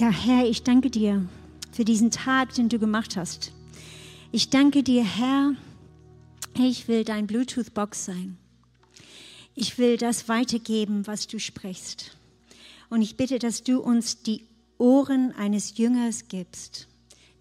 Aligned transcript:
Ja, 0.00 0.08
Herr, 0.08 0.46
ich 0.46 0.62
danke 0.62 0.88
dir 0.88 1.28
für 1.72 1.84
diesen 1.84 2.10
Tag, 2.10 2.54
den 2.54 2.70
du 2.70 2.78
gemacht 2.78 3.18
hast. 3.18 3.52
Ich 4.32 4.48
danke 4.48 4.82
dir, 4.82 5.04
Herr, 5.04 5.52
ich 6.58 6.88
will 6.88 7.04
dein 7.04 7.26
Bluetooth-Box 7.26 8.06
sein. 8.06 8.38
Ich 9.54 9.76
will 9.76 9.98
das 9.98 10.26
weitergeben, 10.26 11.06
was 11.06 11.26
du 11.26 11.38
sprichst. 11.38 12.16
Und 12.88 13.02
ich 13.02 13.18
bitte, 13.18 13.38
dass 13.38 13.62
du 13.62 13.78
uns 13.80 14.22
die 14.22 14.46
Ohren 14.78 15.32
eines 15.32 15.76
Jüngers 15.76 16.28
gibst, 16.28 16.88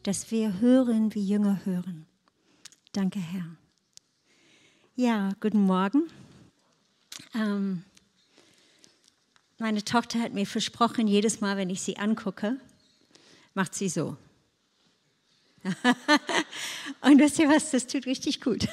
dass 0.04 0.30
wir 0.30 0.60
hören, 0.60 1.16
wie 1.16 1.26
Jünger 1.26 1.62
hören. 1.64 2.08
Danke, 2.92 3.20
Herr. 3.20 3.56
Ja, 4.98 5.30
guten 5.40 5.62
Morgen. 5.62 6.10
Ähm, 7.34 7.84
meine 9.60 9.84
Tochter 9.84 10.20
hat 10.20 10.34
mir 10.34 10.46
versprochen, 10.46 11.08
jedes 11.08 11.42
Mal, 11.42 11.58
wenn 11.58 11.70
ich 11.70 11.82
sie 11.82 11.98
angucke, 11.98 12.60
macht 13.54 13.76
sie 13.76 13.90
so. 13.90 14.18
Und 17.02 17.20
wisst 17.20 17.40
ihr 17.40 17.50
was, 17.50 17.72
das 17.72 17.88
tut 17.88 18.06
richtig 18.06 18.40
gut. 18.40 18.68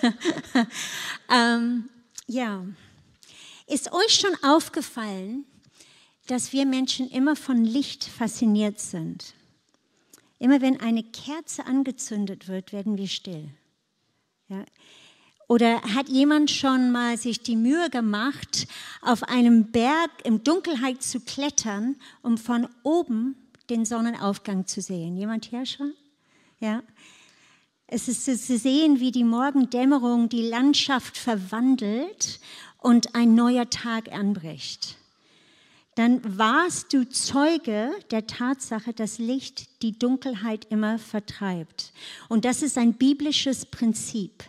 ähm, 1.30 1.88
ja, 2.28 2.64
ist 3.66 3.92
euch 3.92 4.14
schon 4.14 4.36
aufgefallen, 4.44 5.44
dass 6.28 6.52
wir 6.52 6.64
Menschen 6.66 7.10
immer 7.10 7.34
von 7.34 7.64
Licht 7.64 8.04
fasziniert 8.04 8.78
sind? 8.78 9.34
Immer 10.38 10.60
wenn 10.60 10.80
eine 10.80 11.02
Kerze 11.02 11.66
angezündet 11.66 12.46
wird, 12.46 12.72
werden 12.72 12.96
wir 12.96 13.08
still. 13.08 13.48
Ja. 14.48 14.64
Oder 15.48 15.80
hat 15.82 16.08
jemand 16.08 16.50
schon 16.50 16.90
mal 16.90 17.16
sich 17.16 17.40
die 17.40 17.56
Mühe 17.56 17.88
gemacht, 17.90 18.66
auf 19.00 19.22
einem 19.22 19.70
Berg 19.70 20.10
in 20.24 20.42
Dunkelheit 20.42 21.02
zu 21.02 21.20
klettern, 21.20 21.96
um 22.22 22.36
von 22.36 22.68
oben 22.82 23.36
den 23.70 23.84
Sonnenaufgang 23.84 24.66
zu 24.66 24.80
sehen? 24.80 25.16
Jemand 25.16 25.44
hier 25.44 25.64
schon? 25.64 25.92
Ja. 26.58 26.82
Es 27.86 28.08
ist 28.08 28.24
zu 28.24 28.58
sehen, 28.58 28.98
wie 28.98 29.12
die 29.12 29.22
Morgendämmerung 29.22 30.28
die 30.28 30.48
Landschaft 30.48 31.16
verwandelt 31.16 32.40
und 32.78 33.14
ein 33.14 33.36
neuer 33.36 33.70
Tag 33.70 34.10
anbricht. 34.12 34.96
Dann 35.94 36.20
warst 36.36 36.92
du 36.92 37.08
Zeuge 37.08 37.90
der 38.10 38.26
Tatsache, 38.26 38.92
dass 38.92 39.18
Licht 39.18 39.82
die 39.82 39.98
Dunkelheit 39.98 40.66
immer 40.70 40.98
vertreibt. 40.98 41.92
Und 42.28 42.44
das 42.44 42.62
ist 42.62 42.76
ein 42.76 42.94
biblisches 42.94 43.64
Prinzip. 43.64 44.44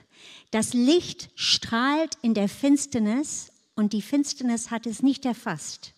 Das 0.52 0.74
Licht 0.74 1.30
strahlt 1.36 2.18
in 2.22 2.34
der 2.34 2.50
Finsternis 2.50 3.52
und 3.76 3.94
die 3.94 4.02
Finsternis 4.02 4.72
hat 4.72 4.86
es 4.86 5.04
nicht 5.04 5.26
erfasst. 5.26 5.94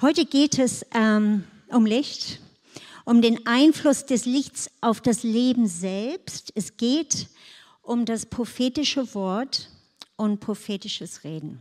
Heute 0.00 0.26
geht 0.26 0.58
es 0.58 0.84
ähm, 0.94 1.44
um 1.68 1.86
Licht, 1.86 2.40
um 3.04 3.22
den 3.22 3.46
Einfluss 3.46 4.04
des 4.04 4.26
Lichts 4.26 4.70
auf 4.80 5.00
das 5.00 5.22
Leben 5.22 5.66
selbst. 5.66 6.52
Es 6.54 6.76
geht 6.76 7.28
um 7.82 8.04
das 8.04 8.26
prophetische 8.26 9.14
Wort 9.14 9.70
und 10.16 10.40
prophetisches 10.40 11.24
Reden. 11.24 11.60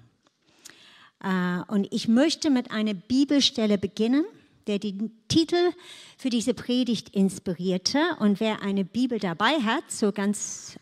Äh, 1.23 1.61
und 1.67 1.87
ich 1.91 2.07
möchte 2.07 2.49
mit 2.49 2.71
einer 2.71 2.93
Bibelstelle 2.93 3.77
beginnen 3.77 4.25
der 4.67 4.79
den 4.79 5.11
Titel 5.27 5.71
für 6.17 6.29
diese 6.29 6.53
Predigt 6.53 7.09
inspirierte. 7.09 7.99
Und 8.19 8.39
wer 8.39 8.61
eine 8.61 8.85
Bibel 8.85 9.19
dabei 9.19 9.59
hat, 9.61 9.91
so 9.91 10.11
ganz 10.11 10.79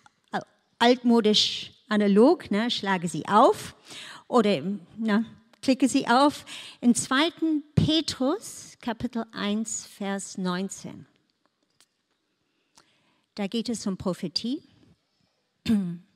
altmodisch 0.80 1.72
analog, 1.90 2.50
ne, 2.52 2.72
schlage 2.72 3.08
sie 3.08 3.28
auf 3.28 3.76
oder 4.28 4.62
na, 4.98 5.26
klicke 5.62 5.88
sie 5.88 6.08
auf 6.08 6.46
in 6.82 6.96
2. 6.96 7.32
Petrus 7.76 8.78
Kapitel 8.82 9.26
1, 9.34 9.86
Vers 9.88 10.38
19. 10.38 11.06
Da 13.36 13.48
geht 13.48 13.70
es 13.70 13.86
um 13.86 13.98
Prophetie. 13.98 14.64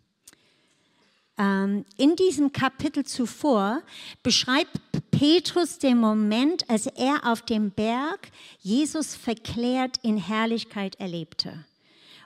Ähm, 1.38 1.85
in 1.97 2.16
diesem 2.16 2.51
Kapitel 2.51 3.05
zuvor 3.05 3.81
beschreibt 4.21 4.71
Petrus 5.11 5.79
den 5.79 5.97
Moment, 5.97 6.69
als 6.69 6.85
er 6.88 7.21
auf 7.25 7.41
dem 7.41 7.71
Berg 7.71 8.29
Jesus 8.59 9.16
verklärt 9.16 9.97
in 10.03 10.17
Herrlichkeit 10.17 10.99
erlebte 10.99 11.66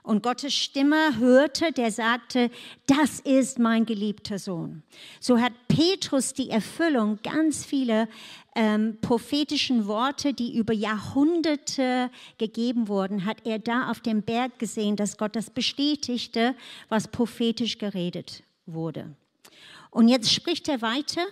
und 0.07 0.23
Gottes 0.23 0.53
Stimme 0.53 1.17
hörte, 1.17 1.71
der 1.73 1.91
sagte, 1.91 2.49
das 2.87 3.19
ist 3.19 3.59
mein 3.59 3.85
geliebter 3.85 4.39
Sohn. 4.39 4.81
So 5.19 5.39
hat 5.39 5.51
Petrus 5.67 6.33
die 6.33 6.49
Erfüllung 6.49 7.19
ganz 7.23 7.65
viele 7.65 8.07
ähm, 8.55 8.97
prophetischen 9.01 9.85
Worte, 9.85 10.33
die 10.33 10.55
über 10.55 10.73
Jahrhunderte 10.73 12.09
gegeben 12.37 12.87
wurden, 12.87 13.25
hat 13.25 13.45
er 13.45 13.59
da 13.59 13.91
auf 13.91 13.99
dem 13.99 14.23
Berg 14.23 14.57
gesehen, 14.59 14.95
dass 14.95 15.17
Gott 15.17 15.35
das 15.35 15.49
bestätigte, 15.49 16.55
was 16.87 17.09
prophetisch 17.09 17.77
geredet 17.77 18.43
wurde. 18.67 19.15
Und 19.89 20.07
jetzt 20.09 20.31
spricht 20.31 20.67
er 20.67 20.81
weiter 20.81 21.25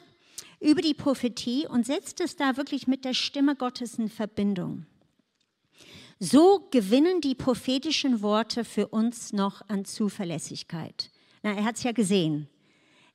über 0.59 0.81
die 0.81 0.93
Prophetie 0.93 1.67
und 1.67 1.85
setzt 1.85 2.21
es 2.21 2.35
da 2.35 2.57
wirklich 2.57 2.87
mit 2.87 3.05
der 3.05 3.13
Stimme 3.13 3.55
Gottes 3.55 3.99
in 3.99 4.09
Verbindung. 4.09 4.85
So 6.19 6.67
gewinnen 6.71 7.19
die 7.21 7.35
prophetischen 7.35 8.21
Worte 8.21 8.63
für 8.63 8.87
uns 8.87 9.33
noch 9.33 9.61
an 9.67 9.83
Zuverlässigkeit. 9.83 11.11
Na, 11.43 11.53
er 11.53 11.65
hat 11.65 11.75
es 11.75 11.83
ja 11.83 11.91
gesehen. 11.91 12.47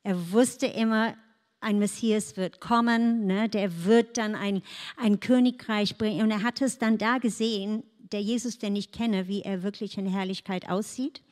Er 0.02 0.32
wusste 0.32 0.66
immer, 0.66 1.14
ein 1.60 1.78
Messias 1.78 2.36
wird 2.36 2.60
kommen, 2.60 3.26
ne, 3.26 3.48
der 3.48 3.84
wird 3.84 4.18
dann 4.18 4.34
ein, 4.34 4.62
ein 4.96 5.20
Königreich 5.20 5.96
bringen. 5.96 6.22
Und 6.22 6.30
er 6.30 6.42
hat 6.42 6.60
es 6.62 6.78
dann 6.78 6.98
da 6.98 7.18
gesehen, 7.18 7.82
der 8.12 8.22
Jesus, 8.22 8.58
den 8.58 8.76
ich 8.76 8.92
kenne, 8.92 9.28
wie 9.28 9.42
er 9.42 9.62
wirklich 9.62 9.96
in 9.96 10.06
Herrlichkeit 10.06 10.68
aussieht 10.68 11.22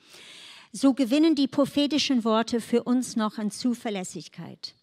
so 0.72 0.94
gewinnen 0.94 1.34
die 1.34 1.48
prophetischen 1.48 2.24
Worte 2.24 2.60
für 2.60 2.82
uns 2.84 3.16
noch 3.16 3.38
an 3.38 3.50
Zuverlässigkeit. 3.50 4.74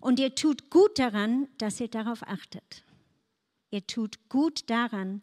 Und 0.00 0.18
ihr 0.18 0.34
tut 0.34 0.70
gut 0.70 0.98
daran, 0.98 1.48
dass 1.58 1.80
ihr 1.80 1.88
darauf 1.88 2.22
achtet. 2.22 2.84
Ihr 3.70 3.86
tut 3.86 4.28
gut 4.28 4.68
daran, 4.68 5.22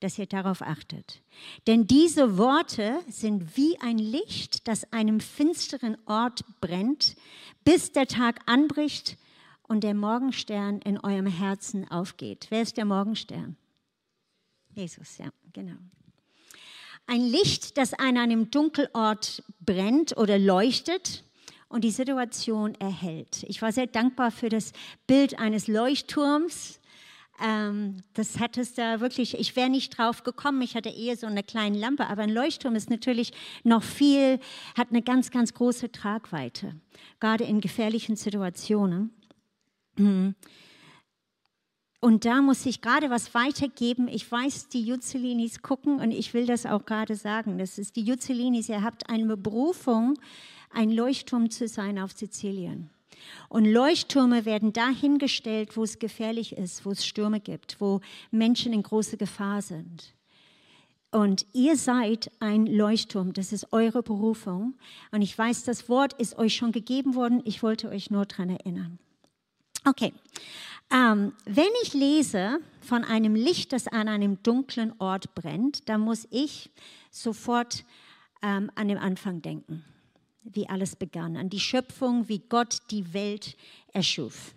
dass 0.00 0.18
ihr 0.18 0.26
darauf 0.26 0.62
achtet. 0.62 1.22
Denn 1.66 1.86
diese 1.86 2.38
Worte 2.38 3.00
sind 3.08 3.56
wie 3.56 3.78
ein 3.80 3.98
Licht, 3.98 4.68
das 4.68 4.92
einem 4.92 5.20
finsteren 5.20 5.96
Ort 6.06 6.44
brennt, 6.60 7.16
bis 7.64 7.92
der 7.92 8.06
Tag 8.06 8.40
anbricht 8.46 9.16
und 9.64 9.82
der 9.82 9.94
Morgenstern 9.94 10.80
in 10.80 10.98
eurem 10.98 11.26
Herzen 11.26 11.90
aufgeht. 11.90 12.46
Wer 12.50 12.62
ist 12.62 12.76
der 12.76 12.84
Morgenstern? 12.84 13.56
Jesus, 14.70 15.18
ja, 15.18 15.30
genau. 15.52 15.76
Ein 17.10 17.22
Licht, 17.22 17.78
das 17.78 17.94
an 17.94 18.18
einem 18.18 18.50
Dunkelort 18.50 19.42
brennt 19.60 20.18
oder 20.18 20.38
leuchtet 20.38 21.24
und 21.68 21.82
die 21.82 21.90
Situation 21.90 22.74
erhält. 22.74 23.44
Ich 23.48 23.62
war 23.62 23.72
sehr 23.72 23.86
dankbar 23.86 24.30
für 24.30 24.50
das 24.50 24.72
Bild 25.06 25.38
eines 25.38 25.68
Leuchtturms. 25.68 26.80
Ähm, 27.42 28.02
das 28.12 28.38
hat 28.38 28.58
es 28.58 28.74
da 28.74 29.00
wirklich, 29.00 29.38
ich 29.38 29.56
wäre 29.56 29.70
nicht 29.70 29.96
drauf 29.96 30.22
gekommen, 30.22 30.60
ich 30.60 30.74
hatte 30.74 30.90
eher 30.90 31.16
so 31.16 31.26
eine 31.26 31.42
kleine 31.42 31.78
Lampe, 31.78 32.08
aber 32.08 32.24
ein 32.24 32.30
Leuchtturm 32.30 32.76
ist 32.76 32.90
natürlich 32.90 33.32
noch 33.64 33.82
viel, 33.82 34.38
hat 34.76 34.88
eine 34.90 35.00
ganz, 35.00 35.30
ganz 35.30 35.54
große 35.54 35.90
Tragweite, 35.90 36.78
gerade 37.20 37.44
in 37.44 37.62
gefährlichen 37.62 38.16
Situationen. 38.16 39.14
Mhm. 39.96 40.34
Und 42.00 42.24
da 42.24 42.40
muss 42.42 42.64
ich 42.64 42.80
gerade 42.80 43.10
was 43.10 43.34
weitergeben. 43.34 44.06
Ich 44.06 44.30
weiß, 44.30 44.68
die 44.68 44.84
Juzzelinis 44.84 45.62
gucken 45.62 45.98
und 46.00 46.12
ich 46.12 46.32
will 46.32 46.46
das 46.46 46.64
auch 46.64 46.84
gerade 46.84 47.16
sagen. 47.16 47.58
Das 47.58 47.76
ist 47.76 47.96
die 47.96 48.02
Juzzelinis, 48.02 48.68
ihr 48.68 48.82
habt 48.82 49.10
eine 49.10 49.36
Berufung, 49.36 50.14
ein 50.70 50.90
Leuchtturm 50.90 51.50
zu 51.50 51.66
sein 51.66 51.98
auf 51.98 52.12
Sizilien. 52.12 52.90
Und 53.48 53.64
Leuchttürme 53.64 54.44
werden 54.44 54.72
dahingestellt, 54.72 55.76
wo 55.76 55.82
es 55.82 55.98
gefährlich 55.98 56.52
ist, 56.52 56.86
wo 56.86 56.92
es 56.92 57.04
Stürme 57.04 57.40
gibt, 57.40 57.80
wo 57.80 58.00
Menschen 58.30 58.72
in 58.72 58.82
große 58.82 59.16
Gefahr 59.16 59.60
sind. 59.60 60.14
Und 61.10 61.46
ihr 61.54 61.76
seid 61.76 62.30
ein 62.38 62.66
Leuchtturm, 62.66 63.32
das 63.32 63.52
ist 63.52 63.72
eure 63.72 64.02
Berufung. 64.02 64.74
Und 65.10 65.22
ich 65.22 65.36
weiß, 65.36 65.64
das 65.64 65.88
Wort 65.88 66.12
ist 66.14 66.38
euch 66.38 66.54
schon 66.54 66.70
gegeben 66.70 67.14
worden. 67.14 67.40
Ich 67.44 67.62
wollte 67.62 67.88
euch 67.88 68.10
nur 68.10 68.26
daran 68.26 68.50
erinnern. 68.50 68.98
Okay, 69.84 70.12
ähm, 70.90 71.32
wenn 71.44 71.68
ich 71.82 71.94
lese 71.94 72.60
von 72.80 73.04
einem 73.04 73.34
Licht, 73.34 73.72
das 73.72 73.88
an 73.88 74.08
einem 74.08 74.42
dunklen 74.42 74.94
Ort 74.98 75.34
brennt, 75.34 75.88
dann 75.88 76.00
muss 76.00 76.26
ich 76.30 76.70
sofort 77.10 77.84
ähm, 78.42 78.70
an 78.74 78.88
den 78.88 78.98
Anfang 78.98 79.42
denken, 79.42 79.84
wie 80.42 80.68
alles 80.68 80.96
begann, 80.96 81.36
an 81.36 81.50
die 81.50 81.60
Schöpfung, 81.60 82.28
wie 82.28 82.38
Gott 82.38 82.78
die 82.90 83.12
Welt 83.12 83.56
erschuf. 83.92 84.54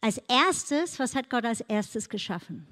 Als 0.00 0.18
erstes, 0.28 0.98
was 0.98 1.14
hat 1.14 1.30
Gott 1.30 1.44
als 1.44 1.60
erstes 1.62 2.08
geschaffen? 2.08 2.66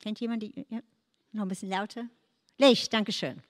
Kennt 0.00 0.18
jemand 0.18 0.42
die? 0.42 0.66
Ja? 0.70 0.80
Noch 1.32 1.42
ein 1.42 1.48
bisschen 1.48 1.68
lauter? 1.68 2.08
Licht, 2.58 2.92
Dankeschön. 2.92 3.42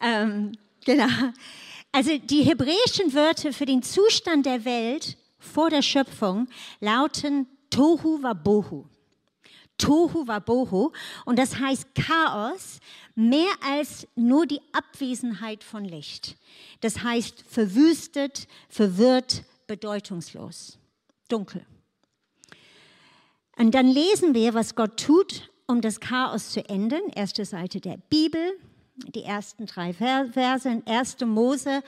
Ähm, 0.00 0.52
genau. 0.84 1.32
Also 1.92 2.18
die 2.18 2.42
hebräischen 2.42 3.14
Wörter 3.14 3.52
für 3.52 3.66
den 3.66 3.82
Zustand 3.82 4.46
der 4.46 4.64
Welt 4.64 5.16
vor 5.38 5.70
der 5.70 5.82
Schöpfung 5.82 6.48
lauten 6.80 7.46
Tohu 7.70 8.22
Wabohu. 8.22 8.86
Tohu 9.78 10.26
Wabohu. 10.26 10.92
Und 11.24 11.38
das 11.38 11.58
heißt 11.58 11.94
Chaos, 11.94 12.80
mehr 13.14 13.50
als 13.64 14.06
nur 14.16 14.46
die 14.46 14.60
Abwesenheit 14.72 15.64
von 15.64 15.84
Licht. 15.84 16.36
Das 16.80 17.02
heißt 17.02 17.44
verwüstet, 17.48 18.48
verwirrt, 18.68 19.44
bedeutungslos, 19.66 20.78
dunkel. 21.28 21.64
Und 23.56 23.72
dann 23.72 23.88
lesen 23.88 24.34
wir, 24.34 24.54
was 24.54 24.74
Gott 24.74 25.00
tut, 25.00 25.50
um 25.66 25.80
das 25.80 26.00
Chaos 26.00 26.50
zu 26.50 26.64
enden. 26.68 27.10
Erste 27.14 27.44
Seite 27.44 27.80
der 27.80 27.96
Bibel, 27.96 28.58
die 29.06 29.22
ersten 29.22 29.66
drei 29.66 29.92
Verse 29.92 30.68
in 30.68 30.86
1. 30.86 31.20
Mose 31.26 31.82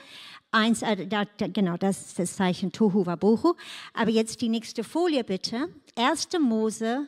1, 0.51 0.81
äh, 0.81 1.07
da, 1.07 1.25
da, 1.37 1.47
genau, 1.47 1.77
das 1.77 2.07
ist 2.07 2.19
das 2.19 2.35
Zeichen 2.35 2.71
Tohu 2.71 3.05
Wabohu. 3.05 3.55
Aber 3.93 4.11
jetzt 4.11 4.41
die 4.41 4.49
nächste 4.49 4.83
Folie 4.83 5.23
bitte. 5.23 5.69
1. 5.95 6.29
Mose 6.39 7.07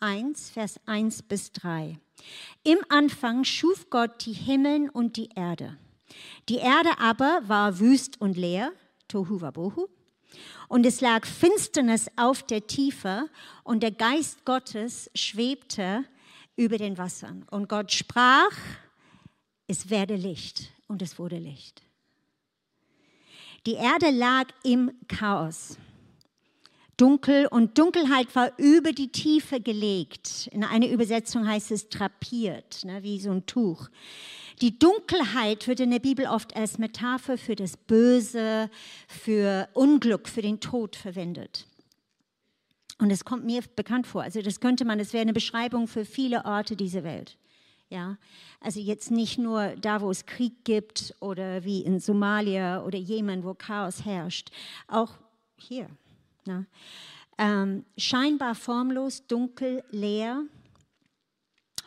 1, 0.00 0.50
Vers 0.50 0.80
1 0.86 1.22
bis 1.22 1.52
3. 1.52 1.98
Im 2.62 2.78
Anfang 2.88 3.44
schuf 3.44 3.90
Gott 3.90 4.24
die 4.24 4.32
Himmeln 4.32 4.88
und 4.88 5.16
die 5.16 5.30
Erde. 5.34 5.76
Die 6.48 6.58
Erde 6.58 6.90
aber 6.98 7.40
war 7.46 7.80
wüst 7.80 8.20
und 8.20 8.36
leer, 8.36 8.72
Tohu 9.08 9.40
Wabohu, 9.40 9.88
und 10.68 10.84
es 10.84 11.00
lag 11.00 11.26
Finsternis 11.26 12.08
auf 12.16 12.42
der 12.42 12.66
Tiefe 12.66 13.28
und 13.64 13.82
der 13.82 13.92
Geist 13.92 14.44
Gottes 14.44 15.10
schwebte 15.14 16.04
über 16.56 16.78
den 16.78 16.98
Wassern. 16.98 17.46
Und 17.50 17.68
Gott 17.68 17.92
sprach, 17.92 18.50
es 19.66 19.90
werde 19.90 20.16
Licht 20.16 20.70
und 20.88 21.02
es 21.02 21.18
wurde 21.18 21.38
Licht. 21.38 21.82
Die 23.66 23.74
Erde 23.74 24.10
lag 24.10 24.46
im 24.62 24.92
Chaos 25.08 25.76
dunkel 26.96 27.46
und 27.46 27.76
Dunkelheit 27.78 28.34
war 28.34 28.52
über 28.58 28.92
die 28.92 29.08
Tiefe 29.08 29.60
gelegt. 29.60 30.48
In 30.52 30.64
einer 30.64 30.88
Übersetzung 30.88 31.46
heißt 31.46 31.70
es 31.70 31.88
drapiert, 31.88 32.84
ne, 32.84 33.02
wie 33.02 33.20
so 33.20 33.30
ein 33.30 33.46
Tuch. 33.46 33.88
Die 34.62 34.78
Dunkelheit 34.78 35.68
wird 35.68 35.80
in 35.80 35.90
der 35.90 35.98
Bibel 35.98 36.26
oft 36.26 36.56
als 36.56 36.78
Metapher 36.78 37.36
für 37.36 37.56
das 37.56 37.76
Böse, 37.76 38.70
für 39.06 39.68
Unglück, 39.74 40.28
für 40.28 40.40
den 40.40 40.60
Tod 40.60 40.96
verwendet. 40.96 41.66
Und 42.98 43.10
es 43.10 43.26
kommt 43.26 43.44
mir 43.44 43.60
bekannt 43.76 44.06
vor. 44.06 44.22
Also 44.22 44.40
das 44.40 44.60
könnte 44.60 44.86
man, 44.86 44.98
das 44.98 45.12
wäre 45.12 45.20
eine 45.20 45.34
Beschreibung 45.34 45.86
für 45.86 46.06
viele 46.06 46.46
Orte 46.46 46.76
dieser 46.76 47.04
Welt. 47.04 47.36
Ja, 47.88 48.18
also 48.60 48.80
jetzt 48.80 49.12
nicht 49.12 49.38
nur 49.38 49.76
da, 49.76 50.00
wo 50.00 50.10
es 50.10 50.26
Krieg 50.26 50.64
gibt 50.64 51.14
oder 51.20 51.64
wie 51.64 51.82
in 51.82 52.00
Somalia 52.00 52.82
oder 52.82 52.98
Jemen, 52.98 53.44
wo 53.44 53.54
Chaos 53.54 54.04
herrscht, 54.04 54.50
auch 54.88 55.12
hier. 55.56 55.88
Ne? 56.46 56.66
Ähm, 57.38 57.84
scheinbar 57.96 58.56
formlos, 58.56 59.26
dunkel, 59.28 59.84
leer, 59.90 60.42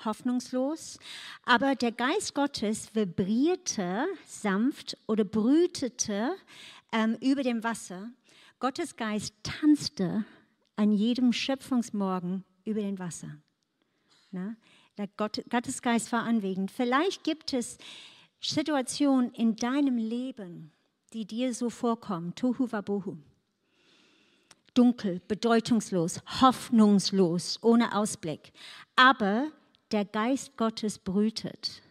hoffnungslos. 0.05 0.99
Aber 1.43 1.75
der 1.75 1.91
Geist 1.91 2.33
Gottes 2.33 2.95
vibrierte 2.95 4.05
sanft 4.25 4.97
oder 5.07 5.25
brütete 5.25 6.35
ähm, 6.91 7.17
über 7.21 7.43
dem 7.43 7.63
Wasser. 7.63 8.09
Gottes 8.59 8.95
Geist 8.95 9.33
tanzte 9.43 10.25
an 10.75 10.91
jedem 10.91 11.33
Schöpfungsmorgen 11.33 12.43
über 12.63 12.81
dem 12.81 12.99
Wasser. 12.99 13.35
Na? 14.31 14.55
Der 14.99 15.07
Gott, 15.17 15.41
Gottes 15.49 15.81
Geist 15.81 16.11
war 16.11 16.23
anwesend. 16.23 16.69
Vielleicht 16.69 17.23
gibt 17.23 17.53
es 17.53 17.79
Situationen 18.39 19.31
in 19.31 19.55
deinem 19.55 19.97
Leben, 19.97 20.71
die 21.13 21.25
dir 21.25 21.55
so 21.55 21.71
vorkommen. 21.71 22.35
Tohu 22.35 22.71
wabohu 22.71 23.17
dunkel, 24.73 25.21
bedeutungslos, 25.27 26.21
hoffnungslos, 26.41 27.59
ohne 27.61 27.95
Ausblick. 27.95 28.51
Aber 28.95 29.51
der 29.91 30.05
Geist 30.05 30.55
Gottes 30.57 30.99
brütet. 30.99 31.81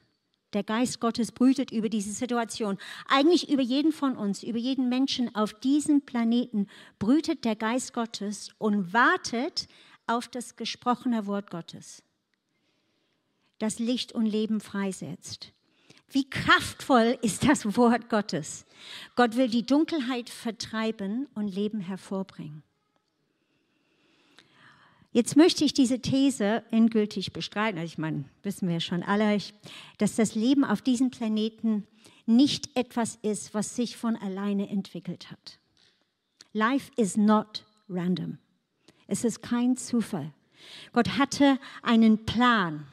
Der 0.55 0.63
Geist 0.63 0.99
Gottes 1.01 1.31
brütet 1.33 1.71
über 1.71 1.91
diese 1.91 2.13
Situation. 2.13 2.79
Eigentlich 3.07 3.51
über 3.51 3.61
jeden 3.63 3.93
von 3.93 4.17
uns, 4.17 4.43
über 4.43 4.59
jeden 4.59 4.89
Menschen 4.89 5.35
auf 5.35 5.53
diesem 5.53 6.01
Planeten 6.01 6.67
brütet 6.99 7.45
der 7.45 7.57
Geist 7.57 7.93
Gottes 7.93 8.51
und 8.57 8.93
wartet 8.95 9.69
auf 10.07 10.29
das 10.29 10.57
gesprochene 10.57 11.27
Wort 11.27 11.51
Gottes, 11.51 12.03
das 13.59 13.79
Licht 13.79 14.13
und 14.13 14.27
Leben 14.27 14.61
freisetzt. 14.61 15.53
Wie 16.11 16.29
kraftvoll 16.29 17.19
ist 17.23 17.47
das 17.47 17.77
Wort 17.77 18.09
Gottes? 18.09 18.65
Gott 19.15 19.37
will 19.37 19.49
die 19.49 19.67
Dunkelheit 19.67 20.31
vertreiben 20.31 21.27
und 21.35 21.49
Leben 21.49 21.81
hervorbringen. 21.81 22.63
Jetzt 25.13 25.37
möchte 25.37 25.65
ich 25.65 25.73
diese 25.73 26.01
These 26.01 26.63
endgültig 26.71 27.33
bestreiten. 27.33 27.79
Also 27.79 27.93
ich 27.93 27.99
meine, 27.99 28.25
wissen 28.43 28.69
wir 28.69 28.81
schon 28.81 29.03
alle, 29.03 29.39
dass 29.99 30.17
das 30.17 30.35
Leben 30.35 30.65
auf 30.65 30.83
diesem 30.83 31.11
Planeten 31.11 31.87
nicht 32.27 32.77
etwas 32.77 33.19
ist, 33.23 33.55
was 33.55 33.75
sich 33.75 33.97
von 33.97 34.17
alleine 34.17 34.69
entwickelt 34.69 35.31
hat. 35.31 35.59
Life 36.53 36.91
is 36.97 37.17
not 37.17 37.65
random. 37.89 38.39
Es 39.07 39.25
ist 39.25 39.43
kein 39.43 39.77
Zufall. 39.77 40.33
Gott 40.93 41.19
hatte 41.19 41.59
einen 41.83 42.27
Plan. 42.27 42.87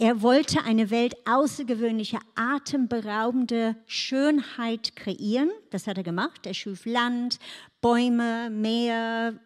Er 0.00 0.22
wollte 0.22 0.64
eine 0.64 0.88
Welt 0.88 1.14
außergewöhnlicher, 1.26 2.20
atemberaubende 2.34 3.76
Schönheit 3.84 4.96
kreieren. 4.96 5.50
Das 5.68 5.86
hat 5.86 5.98
er 5.98 6.02
gemacht. 6.02 6.46
Er 6.46 6.54
schuf 6.54 6.86
Land, 6.86 7.38
Bäume, 7.82 8.48
Meer, 8.48 9.38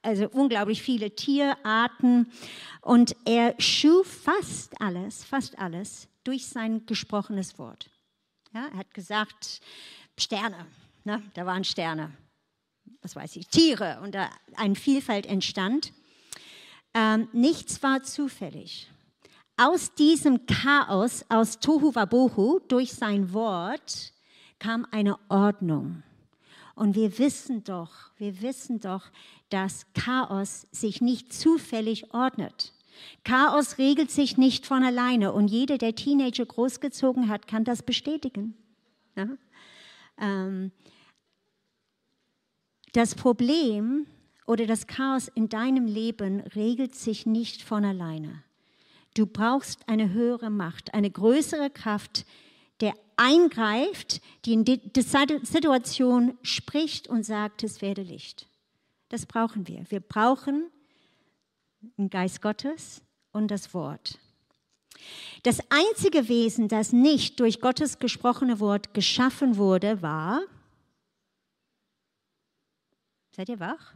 also 0.00 0.30
unglaublich 0.30 0.80
viele 0.80 1.14
Tierarten. 1.14 2.32
Und 2.80 3.14
er 3.26 3.54
schuf 3.58 4.06
fast 4.06 4.80
alles, 4.80 5.24
fast 5.24 5.58
alles 5.58 6.08
durch 6.24 6.46
sein 6.46 6.86
gesprochenes 6.86 7.58
Wort. 7.58 7.90
Ja, 8.54 8.68
er 8.68 8.78
hat 8.78 8.94
gesagt, 8.94 9.60
Sterne, 10.18 10.64
ne? 11.04 11.22
da 11.34 11.44
waren 11.44 11.64
Sterne, 11.64 12.12
was 13.02 13.14
weiß 13.14 13.36
ich, 13.36 13.46
Tiere 13.48 14.00
und 14.02 14.14
da 14.14 14.30
eine 14.56 14.74
Vielfalt 14.74 15.26
entstand. 15.26 15.92
Ähm, 16.94 17.28
nichts 17.34 17.82
war 17.82 18.02
zufällig. 18.02 18.88
Aus 19.56 19.94
diesem 19.94 20.46
Chaos, 20.46 21.24
aus 21.28 21.58
Tohu 21.58 21.94
Wabohu, 21.94 22.60
durch 22.68 22.92
sein 22.92 23.32
Wort 23.32 24.12
kam 24.58 24.86
eine 24.90 25.18
Ordnung. 25.28 26.02
Und 26.74 26.94
wir 26.96 27.18
wissen 27.18 27.62
doch, 27.64 27.92
wir 28.16 28.40
wissen 28.40 28.80
doch, 28.80 29.10
dass 29.50 29.86
Chaos 29.92 30.66
sich 30.72 31.00
nicht 31.00 31.32
zufällig 31.32 32.14
ordnet. 32.14 32.72
Chaos 33.24 33.78
regelt 33.78 34.10
sich 34.10 34.38
nicht 34.38 34.66
von 34.66 34.82
alleine 34.82 35.32
und 35.32 35.48
jeder, 35.48 35.78
der 35.78 35.94
Teenager 35.94 36.46
großgezogen 36.46 37.28
hat, 37.28 37.46
kann 37.46 37.64
das 37.64 37.82
bestätigen. 37.82 38.54
Ja? 39.16 39.28
Ähm, 40.18 40.72
das 42.92 43.14
Problem 43.14 44.06
oder 44.46 44.66
das 44.66 44.86
Chaos 44.86 45.28
in 45.28 45.48
deinem 45.48 45.86
Leben 45.86 46.40
regelt 46.40 46.94
sich 46.94 47.26
nicht 47.26 47.62
von 47.62 47.84
alleine. 47.84 48.42
Du 49.14 49.26
brauchst 49.26 49.88
eine 49.88 50.12
höhere 50.12 50.50
Macht, 50.50 50.94
eine 50.94 51.10
größere 51.10 51.70
Kraft, 51.70 52.24
der 52.80 52.94
eingreift, 53.16 54.20
die 54.44 54.54
in 54.54 54.64
die 54.64 54.80
Situation 54.94 56.38
spricht 56.42 57.08
und 57.08 57.24
sagt, 57.24 57.62
es 57.62 57.82
werde 57.82 58.02
Licht. 58.02 58.48
Das 59.08 59.26
brauchen 59.26 59.68
wir. 59.68 59.84
Wir 59.90 60.00
brauchen 60.00 60.70
den 61.98 62.08
Geist 62.08 62.40
Gottes 62.40 63.02
und 63.32 63.50
das 63.50 63.74
Wort. 63.74 64.18
Das 65.42 65.60
einzige 65.70 66.28
Wesen, 66.28 66.68
das 66.68 66.92
nicht 66.92 67.40
durch 67.40 67.60
Gottes 67.60 67.98
gesprochene 67.98 68.60
Wort 68.60 68.94
geschaffen 68.94 69.56
wurde, 69.56 70.00
war, 70.00 70.42
seid 73.32 73.48
ihr 73.48 73.60
wach? 73.60 73.94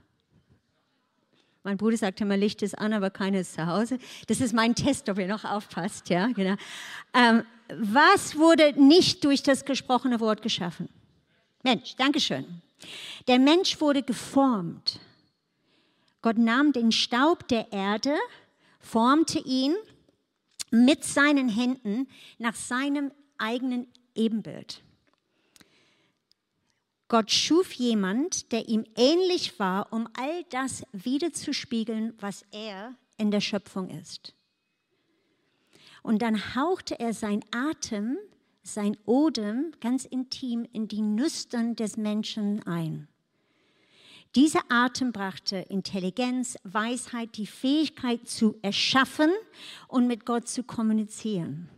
Mein 1.67 1.79
Bruder 1.79 1.97
sagt 1.97 2.21
immer, 2.21 2.37
Licht 2.37 2.63
ist 2.63 2.79
an, 2.79 2.93
aber 2.93 3.11
keines 3.11 3.55
zu 3.55 3.67
Hause. 3.67 3.99
Das 4.29 4.41
ist 4.41 4.55
mein 4.55 4.77
Test, 4.77 5.09
ob 5.09 5.19
ihr 5.19 5.27
noch 5.27 5.45
aufpasst. 5.45 6.09
Ja, 6.11 6.29
genau. 6.29 6.55
Ähm, 7.13 7.43
was 7.69 8.37
wurde 8.37 8.81
nicht 8.81 9.25
durch 9.25 9.43
das 9.43 9.65
gesprochene 9.65 10.21
Wort 10.21 10.43
geschaffen? 10.43 10.89
Mensch, 11.65 11.97
Dankeschön. 11.97 12.63
Der 13.27 13.41
Mensch 13.41 13.81
wurde 13.81 14.05
geformt. 14.05 15.01
Gott 16.23 16.39
nahm 16.39 16.73
den 16.73 16.93
Staub 16.93 17.49
der 17.49 17.73
Erde, 17.73 18.15
formte 18.79 19.41
ihn 19.41 19.75
mit 20.71 21.03
seinen 21.03 21.49
Händen 21.49 22.07
nach 22.39 22.55
seinem 22.55 23.11
eigenen 23.39 23.89
Ebenbild. 24.15 24.83
Gott 27.09 27.31
schuf 27.31 27.73
jemand, 27.73 28.51
der 28.51 28.69
ihm 28.69 28.85
ähnlich 28.97 29.59
war, 29.59 29.93
um 29.93 30.09
all 30.19 30.45
das 30.51 30.83
wiederzuspiegeln, 30.93 32.15
was 32.19 32.45
er 32.51 32.95
in 33.17 33.31
der 33.31 33.41
Schöpfung 33.41 33.91
ist. 33.91 34.35
Und 36.03 36.23
dann 36.23 36.55
hauchte 36.55 36.99
er 36.99 37.13
sein 37.13 37.45
Atem, 37.53 38.17
sein 38.63 38.97
Odem 39.07 39.73
ganz 39.81 40.05
intim 40.05 40.67
in 40.73 40.89
die 40.89 41.01
Nüstern 41.01 41.77
des 41.77 41.97
Menschen 41.97 42.65
ein. 42.67 43.09
Dieser 44.35 44.61
Atem 44.69 45.13
brachte 45.13 45.57
Intelligenz, 45.57 46.59
Weisheit, 46.65 47.37
die 47.37 47.47
Fähigkeit 47.47 48.29
zu 48.29 48.59
erschaffen 48.63 49.31
und 49.89 50.07
mit 50.09 50.27
Gott 50.27 50.49
zu 50.49 50.63
kommunizieren. 50.63 51.71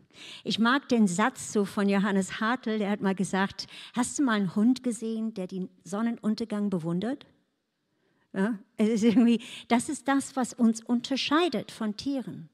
Ich 0.45 0.59
mag 0.59 0.89
den 0.89 1.07
Satz 1.07 1.53
so 1.53 1.65
von 1.65 1.89
Johannes 1.89 2.41
Hartl, 2.41 2.79
der 2.79 2.91
hat 2.91 3.01
mal 3.01 3.15
gesagt, 3.15 3.67
hast 3.95 4.19
du 4.19 4.23
mal 4.23 4.35
einen 4.35 4.55
Hund 4.55 4.83
gesehen, 4.83 5.35
der 5.35 5.47
den 5.47 5.69
Sonnenuntergang 5.85 6.71
bewundert? 6.71 7.27
Ja, 8.33 8.59
es 8.77 8.89
ist 8.89 9.05
irgendwie, 9.05 9.41
das 9.69 9.89
ist 9.89 10.07
das, 10.07 10.37
was 10.37 10.53
uns 10.53 10.83
unterscheidet 10.83 11.71
von 11.71 11.97
Tieren. 11.97 12.49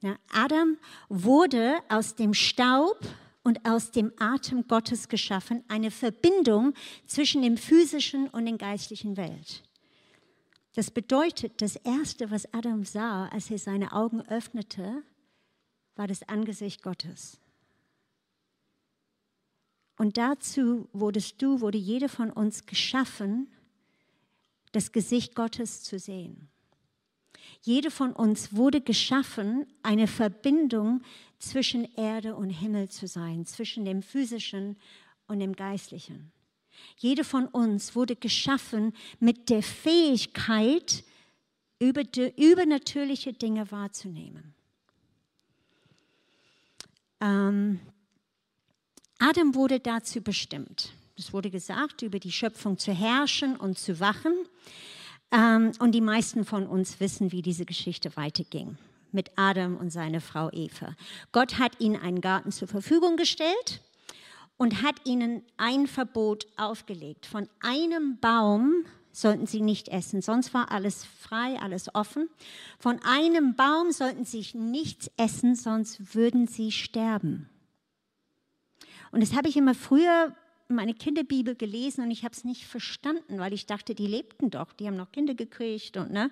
Ja, 0.00 0.16
Adam 0.32 0.76
wurde 1.08 1.76
aus 1.88 2.14
dem 2.14 2.34
Staub 2.34 3.00
und 3.42 3.68
aus 3.68 3.90
dem 3.90 4.12
Atem 4.18 4.66
Gottes 4.68 5.08
geschaffen, 5.08 5.64
eine 5.68 5.90
Verbindung 5.90 6.74
zwischen 7.06 7.42
dem 7.42 7.56
physischen 7.56 8.28
und 8.28 8.46
der 8.46 8.56
geistlichen 8.56 9.16
Welt. 9.16 9.62
Das 10.74 10.90
bedeutet, 10.90 11.62
das 11.62 11.76
Erste, 11.76 12.30
was 12.30 12.52
Adam 12.52 12.84
sah, 12.84 13.28
als 13.28 13.50
er 13.50 13.58
seine 13.58 13.92
Augen 13.92 14.22
öffnete, 14.22 15.02
war 15.96 16.06
das 16.06 16.22
Angesicht 16.28 16.82
Gottes. 16.82 17.38
Und 19.96 20.16
dazu 20.16 20.88
wurdest 20.92 21.40
du, 21.40 21.60
wurde 21.60 21.78
jede 21.78 22.08
von 22.08 22.30
uns 22.30 22.66
geschaffen, 22.66 23.48
das 24.72 24.90
Gesicht 24.90 25.34
Gottes 25.34 25.82
zu 25.84 25.98
sehen. 25.98 26.48
Jede 27.62 27.90
von 27.90 28.12
uns 28.12 28.54
wurde 28.54 28.80
geschaffen, 28.80 29.66
eine 29.82 30.06
Verbindung 30.06 31.02
zwischen 31.38 31.84
Erde 31.96 32.34
und 32.34 32.50
Himmel 32.50 32.88
zu 32.88 33.06
sein, 33.06 33.46
zwischen 33.46 33.84
dem 33.84 34.02
physischen 34.02 34.76
und 35.28 35.38
dem 35.38 35.54
geistlichen. 35.54 36.32
Jede 36.96 37.22
von 37.22 37.46
uns 37.46 37.94
wurde 37.94 38.16
geschaffen 38.16 38.94
mit 39.20 39.48
der 39.48 39.62
Fähigkeit, 39.62 41.04
übernatürliche 41.78 43.32
Dinge 43.32 43.70
wahrzunehmen. 43.70 44.53
Ähm, 47.24 47.80
Adam 49.18 49.54
wurde 49.54 49.80
dazu 49.80 50.20
bestimmt. 50.20 50.92
Es 51.16 51.32
wurde 51.32 51.50
gesagt, 51.50 52.02
über 52.02 52.18
die 52.18 52.32
Schöpfung 52.32 52.76
zu 52.76 52.92
herrschen 52.92 53.56
und 53.56 53.78
zu 53.78 53.98
wachen. 53.98 54.34
Ähm, 55.30 55.72
und 55.78 55.92
die 55.92 56.02
meisten 56.02 56.44
von 56.44 56.66
uns 56.66 57.00
wissen, 57.00 57.32
wie 57.32 57.40
diese 57.40 57.64
Geschichte 57.64 58.14
weiterging 58.16 58.76
mit 59.10 59.30
Adam 59.36 59.76
und 59.76 59.90
seiner 59.90 60.20
Frau 60.20 60.50
Eva. 60.52 60.94
Gott 61.32 61.58
hat 61.58 61.80
ihnen 61.80 62.00
einen 62.00 62.20
Garten 62.20 62.52
zur 62.52 62.68
Verfügung 62.68 63.16
gestellt 63.16 63.80
und 64.56 64.82
hat 64.82 64.96
ihnen 65.04 65.42
ein 65.56 65.86
Verbot 65.86 66.46
aufgelegt. 66.56 67.24
Von 67.24 67.48
einem 67.60 68.18
Baum 68.20 68.84
sollten 69.14 69.46
sie 69.46 69.60
nicht 69.60 69.88
essen, 69.88 70.20
sonst 70.20 70.52
war 70.52 70.70
alles 70.70 71.04
frei, 71.04 71.56
alles 71.60 71.94
offen. 71.94 72.28
Von 72.78 73.00
einem 73.04 73.54
Baum 73.54 73.92
sollten 73.92 74.24
sie 74.24 74.44
nichts 74.54 75.10
essen, 75.16 75.54
sonst 75.54 76.14
würden 76.14 76.46
sie 76.48 76.72
sterben. 76.72 77.48
Und 79.12 79.22
das 79.22 79.34
habe 79.34 79.48
ich 79.48 79.56
immer 79.56 79.74
früher 79.74 80.34
meine 80.68 80.94
Kinderbibel 80.94 81.54
gelesen 81.54 82.02
und 82.02 82.10
ich 82.10 82.24
habe 82.24 82.34
es 82.34 82.44
nicht 82.44 82.66
verstanden, 82.66 83.38
weil 83.38 83.52
ich 83.52 83.66
dachte, 83.66 83.94
die 83.94 84.06
lebten 84.06 84.50
doch, 84.50 84.72
die 84.72 84.86
haben 84.86 84.96
noch 84.96 85.12
Kinder 85.12 85.34
gekriegt 85.34 85.96
und 85.96 86.10
ne. 86.10 86.30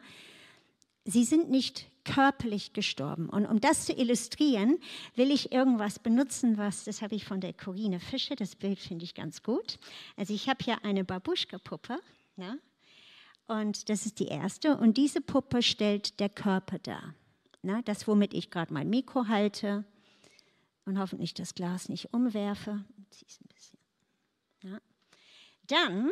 Sie 1.05 1.25
sind 1.25 1.51
nicht 1.51 1.87
körperlich 2.05 2.73
gestorben. 2.73 3.29
Und 3.29 3.47
um 3.47 3.61
das 3.61 3.87
zu 3.87 3.93
illustrieren, 3.93 4.79
will 5.15 5.31
ich 5.31 5.53
irgendwas 5.53 5.99
benutzen, 5.99 6.59
was, 6.59 6.85
das 6.85 7.03
habe 7.03 7.15
ich 7.15 7.25
von 7.25 7.41
der 7.41 7.53
Corine 7.53 8.01
Fischer, 8.01 8.37
das 8.37 8.57
Bild 8.57 8.79
finde 8.79 9.05
ich 9.05 9.15
ganz 9.15 9.43
gut. 9.43 9.79
Also 10.17 10.33
ich 10.33 10.49
habe 10.49 10.65
hier 10.65 10.85
eine 10.85 11.05
Babuschka-Puppe, 11.05 12.01
ne? 12.37 12.59
Und 13.47 13.89
das 13.89 14.07
ist 14.07 14.19
die 14.19 14.27
erste. 14.27 14.77
Und 14.77 14.97
diese 14.97 15.21
Puppe 15.21 15.63
stellt 15.63 16.21
der 16.21 16.29
Körper 16.29 16.79
dar. 16.79 17.15
Ne? 17.63 17.83
Das, 17.85 18.07
womit 18.09 18.35
ich 18.35 18.51
gerade 18.51 18.73
mein 18.73 18.91
Mikro 18.91 19.29
halte 19.29 19.85
und 20.85 20.99
hoffentlich 20.99 21.35
das 21.35 21.55
Glas 21.55 21.89
nicht 21.89 22.13
umwerfe. 22.13 22.85
Ja. 24.63 24.79
Dann 25.69 26.11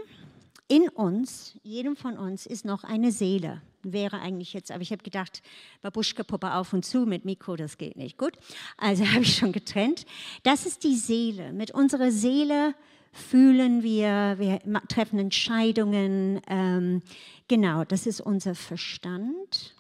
in 0.69 0.89
uns, 0.89 1.59
jedem 1.63 1.97
von 1.97 2.17
uns, 2.17 2.47
ist 2.47 2.65
noch 2.65 2.85
eine 2.85 3.11
Seele. 3.11 3.61
Wäre 3.83 4.21
eigentlich 4.21 4.53
jetzt, 4.53 4.71
aber 4.71 4.83
ich 4.83 4.93
habe 4.93 5.03
gedacht, 5.03 5.43
Babuschka-Puppe 5.83 6.55
auf 6.55 6.73
und 6.73 6.85
zu 6.85 7.07
mit 7.07 7.25
Mikro, 7.25 7.57
das 7.57 7.79
geht 7.79 7.97
nicht. 7.97 8.19
Gut, 8.19 8.35
also 8.77 9.05
habe 9.13 9.23
ich 9.23 9.37
schon 9.37 9.53
getrennt. 9.53 10.05
Das 10.45 10.67
ist 10.67 10.85
die 10.85 10.95
Seele. 10.95 11.53
Mit 11.53 11.73
unserer 11.73 12.13
Seele 12.13 12.75
fühlen 13.13 13.83
wir, 13.83 14.37
wir 14.39 14.61
treffen 14.89 15.19
Entscheidungen. 15.19 16.41
Ähm, 16.47 17.03
genau, 17.49 17.85
das 17.85 18.07
ist 18.07 18.21
unser 18.21 18.55
Verstand. 18.55 19.75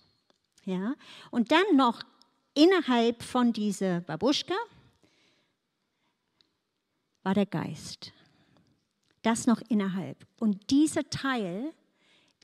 Ja, 0.65 0.95
und 1.31 1.53
dann 1.53 1.77
noch 1.77 2.03
innerhalb 2.55 3.23
von 3.23 3.53
dieser 3.53 4.01
Babuschka 4.01 4.55
war 7.23 7.35
der 7.35 7.47
Geist 7.47 8.13
das 9.23 9.47
noch 9.47 9.61
innerhalb. 9.69 10.27
Und 10.39 10.71
dieser 10.71 11.09
Teil, 11.11 11.73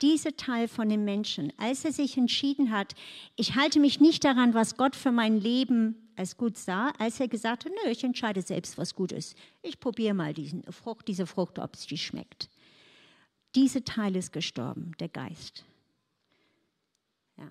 dieser 0.01 0.35
Teil 0.35 0.67
von 0.67 0.89
dem 0.89 1.05
Menschen, 1.05 1.51
als 1.57 1.85
er 1.85 1.91
sich 1.91 2.17
entschieden 2.17 2.71
hat, 2.71 2.93
ich 3.35 3.55
halte 3.55 3.79
mich 3.79 3.99
nicht 3.99 4.23
daran, 4.23 4.53
was 4.53 4.77
Gott 4.77 4.95
für 4.95 5.11
mein 5.11 5.39
Leben 5.39 5.95
als 6.17 6.35
gut 6.35 6.57
sah, 6.57 6.89
als 6.97 7.19
er 7.19 7.27
gesagt 7.27 7.65
hat, 7.65 7.71
nö, 7.71 7.91
ich 7.91 8.03
entscheide 8.03 8.41
selbst, 8.41 8.77
was 8.77 8.95
gut 8.95 9.11
ist. 9.11 9.37
Ich 9.61 9.79
probiere 9.79 10.13
mal 10.13 10.33
diesen 10.33 10.63
Frucht, 10.71 11.07
diese 11.07 11.27
Frucht, 11.27 11.59
ob 11.59 11.75
es 11.75 11.85
die 11.85 11.97
schmeckt. 11.97 12.49
Dieser 13.55 13.83
Teil 13.83 14.15
ist 14.15 14.33
gestorben, 14.33 14.91
der 14.99 15.09
Geist. 15.09 15.63
Ja. 17.37 17.49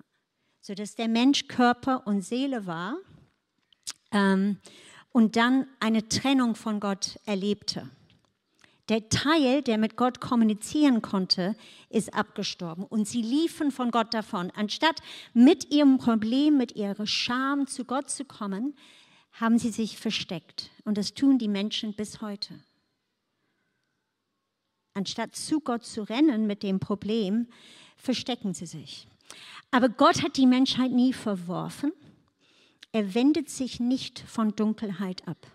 Sodass 0.61 0.95
der 0.95 1.07
Mensch 1.07 1.47
Körper 1.47 2.05
und 2.05 2.21
Seele 2.21 2.65
war 2.65 2.97
ähm, 4.11 4.57
und 5.11 5.35
dann 5.35 5.67
eine 5.79 6.07
Trennung 6.07 6.55
von 6.55 6.79
Gott 6.79 7.19
erlebte. 7.25 7.89
Der 8.89 9.09
Teil, 9.09 9.61
der 9.61 9.77
mit 9.77 9.97
Gott 9.97 10.21
kommunizieren 10.21 11.01
konnte, 11.01 11.55
ist 11.89 12.13
abgestorben. 12.13 12.85
Und 12.85 13.07
sie 13.07 13.21
liefen 13.21 13.71
von 13.71 13.91
Gott 13.91 14.13
davon. 14.13 14.49
Anstatt 14.51 15.01
mit 15.33 15.71
ihrem 15.73 15.97
Problem, 15.97 16.57
mit 16.57 16.75
ihrer 16.75 17.05
Scham 17.05 17.67
zu 17.67 17.83
Gott 17.83 18.09
zu 18.09 18.23
kommen, 18.23 18.77
haben 19.33 19.59
sie 19.59 19.71
sich 19.71 19.97
versteckt. 19.97 20.71
Und 20.85 20.97
das 20.97 21.13
tun 21.13 21.37
die 21.37 21.49
Menschen 21.49 21.93
bis 21.93 22.21
heute. 22.21 22.59
Anstatt 24.93 25.35
zu 25.35 25.59
Gott 25.59 25.85
zu 25.85 26.03
rennen 26.03 26.47
mit 26.47 26.63
dem 26.63 26.79
Problem, 26.79 27.47
verstecken 27.97 28.53
sie 28.53 28.65
sich. 28.65 29.07
Aber 29.69 29.89
Gott 29.89 30.23
hat 30.23 30.37
die 30.37 30.47
Menschheit 30.47 30.91
nie 30.91 31.13
verworfen. 31.13 31.91
Er 32.93 33.13
wendet 33.13 33.49
sich 33.49 33.79
nicht 33.79 34.19
von 34.19 34.55
Dunkelheit 34.55 35.27
ab. 35.27 35.51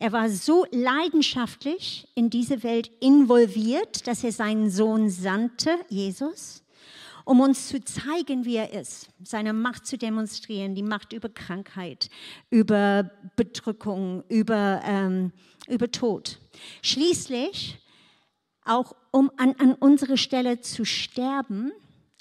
Er 0.00 0.12
war 0.12 0.30
so 0.30 0.64
leidenschaftlich 0.70 2.06
in 2.14 2.30
diese 2.30 2.62
Welt 2.62 2.88
involviert, 3.00 4.06
dass 4.06 4.22
er 4.22 4.30
seinen 4.30 4.70
Sohn 4.70 5.10
sandte, 5.10 5.76
Jesus, 5.88 6.62
um 7.24 7.40
uns 7.40 7.66
zu 7.66 7.82
zeigen, 7.82 8.44
wie 8.44 8.54
er 8.54 8.72
ist, 8.72 9.08
seine 9.24 9.52
Macht 9.52 9.88
zu 9.88 9.98
demonstrieren, 9.98 10.76
die 10.76 10.84
Macht 10.84 11.12
über 11.12 11.28
Krankheit, 11.28 12.10
über 12.48 13.10
Bedrückung, 13.34 14.22
über, 14.28 14.80
ähm, 14.84 15.32
über 15.66 15.90
Tod. 15.90 16.38
Schließlich 16.80 17.80
auch, 18.64 18.94
um 19.10 19.32
an, 19.36 19.56
an 19.58 19.74
unsere 19.74 20.16
Stelle 20.16 20.60
zu 20.60 20.84
sterben, 20.84 21.72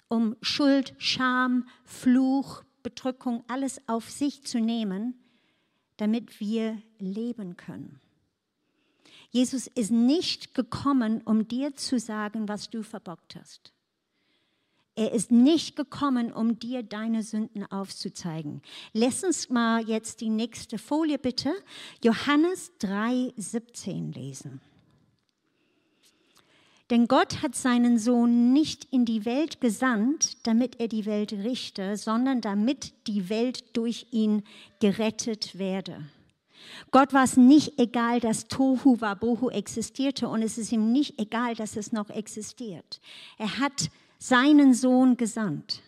um 0.07 0.35
Schuld, 0.41 0.95
Scham, 0.97 1.69
Fluch, 1.85 2.63
Bedrückung, 2.81 3.43
alles 3.47 3.87
auf 3.87 4.09
sich 4.09 4.43
zu 4.47 4.59
nehmen 4.59 5.13
damit 5.97 6.39
wir 6.39 6.81
leben 6.99 7.57
können. 7.57 7.99
Jesus 9.29 9.67
ist 9.67 9.91
nicht 9.91 10.53
gekommen, 10.53 11.21
um 11.21 11.47
dir 11.47 11.75
zu 11.75 11.99
sagen, 11.99 12.47
was 12.47 12.69
du 12.69 12.83
verbockt 12.83 13.35
hast. 13.35 13.73
Er 14.95 15.11
ist 15.11 15.31
nicht 15.31 15.75
gekommen, 15.75 16.31
um 16.31 16.57
dir 16.57 16.81
deine 16.81 17.21
Sünden 17.21 17.63
aufzuzeigen. 17.65 18.63
Lass 18.93 19.23
uns 19.23 19.47
mal 19.49 19.87
jetzt 19.87 20.21
die 20.21 20.29
nächste 20.29 20.79
Folie 20.79 21.19
bitte. 21.19 21.53
Johannes 22.03 22.71
3, 22.79 23.31
17 23.37 24.11
lesen. 24.11 24.59
Denn 26.89 27.07
Gott 27.07 27.41
hat 27.41 27.53
seinen 27.53 27.99
Sohn 27.99 28.53
nicht 28.53 28.85
in 28.91 29.03
die 29.03 29.25
Welt 29.25 29.59
gesandt, 29.59 30.47
damit 30.47 30.79
er 30.79 30.87
die 30.87 31.05
Welt 31.05 31.33
richte, 31.33 31.97
sondern 31.97 32.39
damit 32.39 32.93
die 33.07 33.29
Welt 33.29 33.75
durch 33.75 34.07
ihn 34.11 34.43
gerettet 34.79 35.57
werde. 35.59 36.05
Gott 36.91 37.13
war 37.13 37.23
es 37.23 37.37
nicht 37.37 37.79
egal, 37.79 38.19
dass 38.19 38.47
Tohu 38.47 39.01
Wabohu 39.01 39.49
existierte 39.49 40.27
und 40.27 40.41
es 40.41 40.57
ist 40.57 40.71
ihm 40.71 40.91
nicht 40.91 41.19
egal, 41.19 41.55
dass 41.55 41.75
es 41.75 41.91
noch 41.91 42.09
existiert. 42.09 43.01
Er 43.37 43.59
hat 43.59 43.89
seinen 44.17 44.73
Sohn 44.73 45.17
gesandt. 45.17 45.81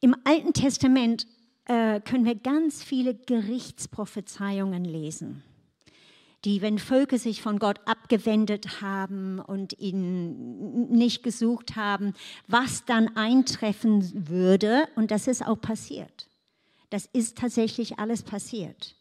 Im 0.00 0.14
Alten 0.24 0.52
Testament 0.52 1.26
äh, 1.64 2.00
können 2.00 2.24
wir 2.24 2.36
ganz 2.36 2.82
viele 2.82 3.14
Gerichtsprophezeiungen 3.14 4.84
lesen. 4.84 5.42
Die, 6.44 6.62
wenn 6.62 6.78
Völker 6.78 7.18
sich 7.18 7.42
von 7.42 7.58
Gott 7.58 7.80
abgewendet 7.86 8.80
haben 8.80 9.40
und 9.40 9.78
ihn 9.78 10.88
nicht 10.88 11.22
gesucht 11.22 11.76
haben, 11.76 12.14
was 12.46 12.84
dann 12.84 13.16
eintreffen 13.16 14.28
würde. 14.28 14.88
Und 14.94 15.10
das 15.10 15.26
ist 15.26 15.46
auch 15.46 15.60
passiert. 15.60 16.28
Das 16.90 17.06
ist 17.12 17.38
tatsächlich 17.38 17.98
alles 17.98 18.22
passiert. 18.22 18.94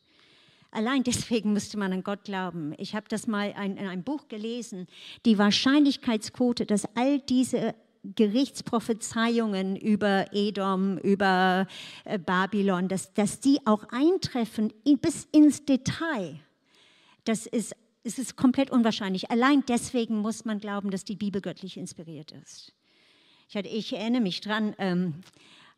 Allein 0.72 1.03
deswegen 1.03 1.53
müsste 1.53 1.77
man 1.77 1.94
an 1.94 2.03
Gott 2.03 2.25
glauben. 2.25 2.74
Ich 2.77 2.96
habe 2.96 3.06
das 3.08 3.27
mal 3.27 3.50
in 3.50 3.77
einem 3.77 4.03
Buch 4.03 4.27
gelesen. 4.27 4.88
Die 5.25 5.38
Wahrscheinlichkeitsquote, 5.38 6.65
dass 6.65 6.86
all 6.96 7.20
diese 7.20 7.74
Gerichtsprophezeiungen 8.15 9.75
über 9.75 10.27
Edom, 10.32 10.98
über 11.00 11.67
äh, 12.06 12.20
Babylon, 12.20 12.88
dass, 12.88 13.13
dass 13.13 13.39
die 13.39 13.60
auch 13.65 13.86
eintreffen 13.89 14.74
bis 15.01 15.27
ins 15.32 15.65
Detail, 15.65 16.39
das 17.27 17.46
ist, 17.46 17.75
es 18.03 18.19
ist 18.19 18.36
komplett 18.36 18.72
unwahrscheinlich. 18.72 19.31
Allein 19.31 19.63
deswegen 19.67 20.19
muss 20.19 20.46
man 20.46 20.60
glauben, 20.60 20.91
dass 20.91 21.03
die 21.03 21.15
Bibel 21.15 21.41
göttlich 21.41 21.77
inspiriert 21.77 22.31
ist. 22.31 22.74
Ich, 23.50 23.55
hatte, 23.55 23.69
ich 23.69 23.93
erinnere 23.93 24.22
mich 24.22 24.41
dran, 24.41 24.75
ähm, 24.77 25.22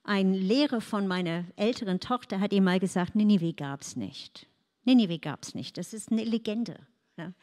ein 0.04 0.34
Lehrer 0.34 0.82
von 0.82 1.08
meiner 1.08 1.46
älteren 1.56 2.00
Tochter 2.00 2.40
hat 2.40 2.54
ihm 2.54 2.64
mal 2.64 2.80
gesagt, 2.80 3.16
Ninive 3.16 3.54
gab 3.54 3.82
es 3.82 3.96
nicht. 3.96 4.48
Ninive 4.86 5.20
gab 5.20 5.44
es 5.44 5.54
nicht, 5.54 5.78
das 5.78 5.94
ist 5.94 6.12
eine 6.12 6.24
Legende. 6.24 6.80
Ja. 7.18 7.34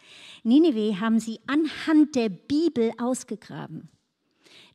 Ninive 0.43 0.99
haben 1.01 1.21
sie 1.21 1.39
anhand 1.47 2.15
der 2.17 2.29
Bibel 2.29 2.93
ausgegraben. 2.99 3.91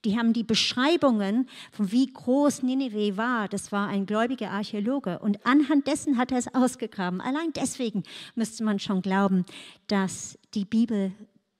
Die 0.04 0.18
haben 0.18 0.34
die 0.34 0.44
Beschreibungen 0.44 1.48
von 1.72 1.92
wie 1.92 2.08
groß 2.08 2.64
Ninive 2.64 3.18
war. 3.18 3.48
Das 3.48 3.72
war 3.72 3.88
ein 3.88 4.06
gläubiger 4.06 4.52
Archäologe. 4.52 5.20
Und 5.20 5.46
anhand 5.46 5.88
dessen 5.88 6.18
hat 6.18 6.32
er 6.32 6.40
es 6.40 6.54
ausgegraben. 6.54 7.22
Allein 7.22 7.54
deswegen 7.56 8.04
müsste 8.36 8.64
man 8.64 8.80
schon 8.80 9.02
glauben, 9.02 9.46
dass 9.88 10.40
die 10.54 10.66
Bibel 10.66 11.12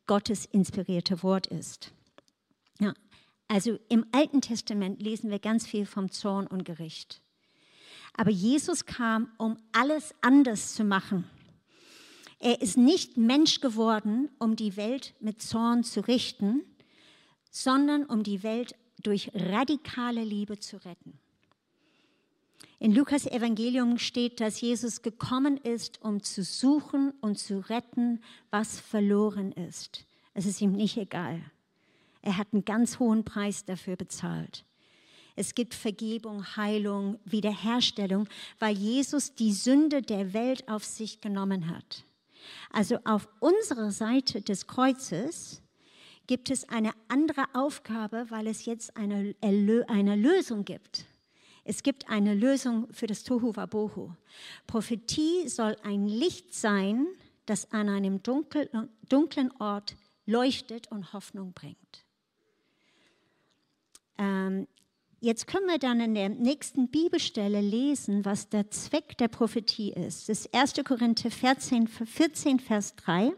Gottes 0.08 0.46
inspirierte 0.46 1.22
Wort 1.24 1.48
ist. 1.48 1.92
Ja. 2.80 2.94
Also 3.48 3.78
im 3.90 4.06
Alten 4.12 4.42
Testament 4.42 5.02
lesen 5.02 5.30
wir 5.30 5.40
ganz 5.40 5.68
viel 5.68 5.86
vom 5.86 6.10
Zorn 6.12 6.48
und 6.48 6.64
Gericht. 6.64 7.22
Aber 8.14 8.32
Jesus 8.32 8.86
kam, 8.86 9.30
um 9.38 9.58
alles 9.72 10.16
anders 10.22 10.74
zu 10.74 10.84
machen. 10.84 11.26
Er 12.40 12.62
ist 12.62 12.78
nicht 12.78 13.18
Mensch 13.18 13.62
geworden, 13.62 14.30
um 14.40 14.56
die 14.56 14.76
Welt 14.76 15.14
mit 15.20 15.42
Zorn 15.42 15.84
zu 15.84 16.02
richten, 16.08 16.62
sondern 17.52 18.06
um 18.06 18.24
die 18.24 18.42
Welt 18.42 18.74
durch 19.04 19.32
radikale 19.36 20.24
Liebe 20.24 20.58
zu 20.58 20.78
retten. 20.78 21.20
In 22.80 22.96
Lukas 22.96 23.28
Evangelium 23.28 24.00
steht, 24.00 24.40
dass 24.40 24.60
Jesus 24.60 25.04
gekommen 25.04 25.58
ist, 25.58 26.02
um 26.02 26.24
zu 26.24 26.44
suchen 26.44 27.12
und 27.22 27.38
zu 27.38 27.60
retten, 27.70 28.24
was 28.50 28.80
verloren 28.80 29.52
ist. 29.52 30.06
Es 30.34 30.48
ist 30.48 30.62
ihm 30.62 30.72
nicht 30.72 30.98
egal. 30.98 31.40
Er 32.24 32.38
hat 32.38 32.48
einen 32.54 32.66
ganz 32.66 32.98
hohen 32.98 33.24
Preis 33.24 33.66
dafür 33.66 33.98
bezahlt. 33.98 34.66
Es 35.36 35.56
gibt 35.56 35.74
Vergebung, 35.74 36.56
Heilung, 36.56 37.20
Wiederherstellung, 37.26 38.28
weil 38.60 38.76
Jesus 38.76 39.36
die 39.36 39.54
Sünde 39.54 40.02
der 40.02 40.34
Welt 40.34 40.68
auf 40.68 40.84
sich 40.84 41.22
genommen 41.22 41.70
hat. 41.70 42.06
Also 42.72 42.98
auf 43.04 43.28
unserer 43.40 43.92
Seite 43.92 44.42
des 44.42 44.68
Kreuzes 44.68 45.62
gibt 46.32 46.50
es 46.50 46.70
eine 46.70 46.94
andere 47.10 47.44
Aufgabe, 47.52 48.26
weil 48.30 48.48
es 48.48 48.64
jetzt 48.64 48.96
eine, 48.96 49.36
eine 49.42 50.16
Lösung 50.16 50.64
gibt. 50.64 51.06
Es 51.66 51.84
gibt 51.84 52.10
eine 52.10 52.34
Lösung 52.34 52.88
für 52.94 53.06
das 53.06 53.26
Tohu 53.26 53.54
Wabohu. 53.54 54.14
Prophetie 54.66 55.50
soll 55.50 55.76
ein 55.84 56.08
Licht 56.08 56.54
sein, 56.54 57.06
das 57.48 57.74
an 57.74 57.90
einem 57.90 58.24
dunklen 58.24 59.52
Ort 59.60 59.98
leuchtet 60.26 60.90
und 60.90 61.12
Hoffnung 61.12 61.52
bringt. 61.52 62.06
Ähm, 64.18 64.70
jetzt 65.20 65.48
können 65.48 65.68
wir 65.68 65.80
dann 65.80 66.00
in 66.00 66.16
der 66.16 66.30
nächsten 66.30 66.88
Bibelstelle 66.88 67.60
lesen, 67.60 68.24
was 68.24 68.48
der 68.48 68.72
Zweck 68.72 69.18
der 69.18 69.28
Prophetie 69.28 69.92
ist. 69.92 70.30
Das 70.30 70.46
ist 70.46 70.54
1. 70.56 70.76
Korinther 70.86 71.30
14, 71.30 71.90
14 71.90 72.62
Vers 72.62 72.96
3. 72.96 73.34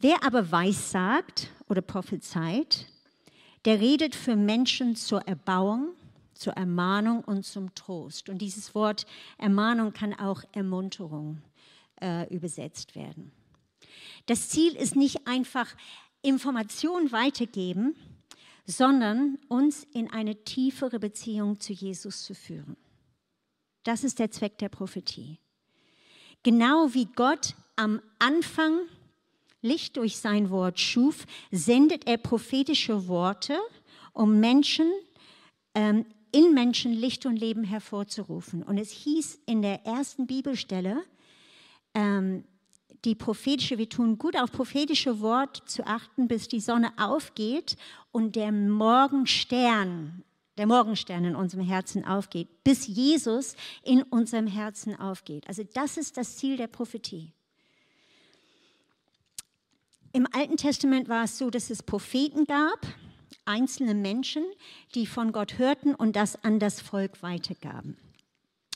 Wer 0.00 0.24
aber 0.24 0.50
weissagt 0.50 1.50
oder 1.68 1.80
prophezeit, 1.80 2.86
der 3.64 3.80
redet 3.80 4.14
für 4.14 4.36
Menschen 4.36 4.96
zur 4.96 5.26
Erbauung, 5.26 5.94
zur 6.34 6.52
Ermahnung 6.54 7.22
und 7.24 7.44
zum 7.44 7.74
Trost. 7.74 8.28
Und 8.28 8.38
dieses 8.38 8.74
Wort 8.74 9.06
Ermahnung 9.38 9.92
kann 9.92 10.12
auch 10.12 10.42
Ermunterung 10.52 11.40
äh, 12.02 12.28
übersetzt 12.34 12.94
werden. 12.94 13.32
Das 14.26 14.48
Ziel 14.48 14.74
ist 14.74 14.96
nicht 14.96 15.26
einfach 15.26 15.74
Information 16.22 17.12
weitergeben, 17.12 17.94
sondern 18.66 19.38
uns 19.48 19.84
in 19.92 20.10
eine 20.10 20.44
tiefere 20.44 20.98
Beziehung 20.98 21.60
zu 21.60 21.72
Jesus 21.72 22.24
zu 22.24 22.34
führen. 22.34 22.76
Das 23.84 24.04
ist 24.04 24.18
der 24.18 24.30
Zweck 24.30 24.58
der 24.58 24.70
Prophetie. 24.70 25.38
Genau 26.42 26.88
wie 26.92 27.06
Gott 27.06 27.54
am 27.76 28.00
Anfang 28.18 28.80
Licht 29.64 29.96
durch 29.96 30.18
sein 30.18 30.50
Wort 30.50 30.78
schuf, 30.78 31.26
sendet 31.50 32.06
er 32.06 32.18
prophetische 32.18 33.08
Worte, 33.08 33.58
um 34.12 34.38
Menschen, 34.38 34.86
ähm, 35.74 36.06
in 36.32 36.52
Menschen 36.52 36.92
Licht 36.92 37.26
und 37.26 37.36
Leben 37.36 37.64
hervorzurufen. 37.64 38.62
Und 38.62 38.78
es 38.78 38.90
hieß 38.90 39.40
in 39.46 39.62
der 39.62 39.86
ersten 39.86 40.26
Bibelstelle, 40.26 41.02
ähm, 41.94 42.44
die 43.04 43.14
prophetische, 43.14 43.78
wir 43.78 43.88
tun 43.88 44.18
gut 44.18 44.36
auf 44.36 44.50
prophetische 44.50 45.20
Wort 45.20 45.62
zu 45.66 45.86
achten, 45.86 46.28
bis 46.28 46.48
die 46.48 46.60
Sonne 46.60 46.92
aufgeht 46.98 47.76
und 48.12 48.36
der 48.36 48.50
Morgenstern, 48.50 50.24
der 50.56 50.66
Morgenstern 50.66 51.24
in 51.24 51.36
unserem 51.36 51.64
Herzen 51.64 52.04
aufgeht, 52.04 52.48
bis 52.64 52.86
Jesus 52.86 53.56
in 53.82 54.02
unserem 54.02 54.46
Herzen 54.46 54.98
aufgeht. 54.98 55.46
Also 55.48 55.62
das 55.74 55.96
ist 55.96 56.16
das 56.16 56.36
Ziel 56.36 56.56
der 56.56 56.68
Prophetie. 56.68 57.32
Im 60.14 60.28
Alten 60.30 60.56
Testament 60.56 61.08
war 61.08 61.24
es 61.24 61.38
so, 61.38 61.50
dass 61.50 61.70
es 61.70 61.82
Propheten 61.82 62.44
gab, 62.44 62.86
einzelne 63.46 63.94
Menschen, 63.94 64.44
die 64.94 65.06
von 65.06 65.32
Gott 65.32 65.58
hörten 65.58 65.92
und 65.92 66.14
das 66.14 66.36
an 66.44 66.60
das 66.60 66.80
Volk 66.80 67.20
weitergaben. 67.24 67.96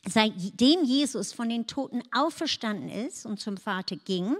Seitdem 0.04 0.82
Jesus 0.82 1.32
von 1.32 1.48
den 1.48 1.68
Toten 1.68 2.02
auferstanden 2.10 2.88
ist 2.88 3.24
und 3.24 3.38
zum 3.38 3.56
Vater 3.56 3.94
ging, 3.94 4.36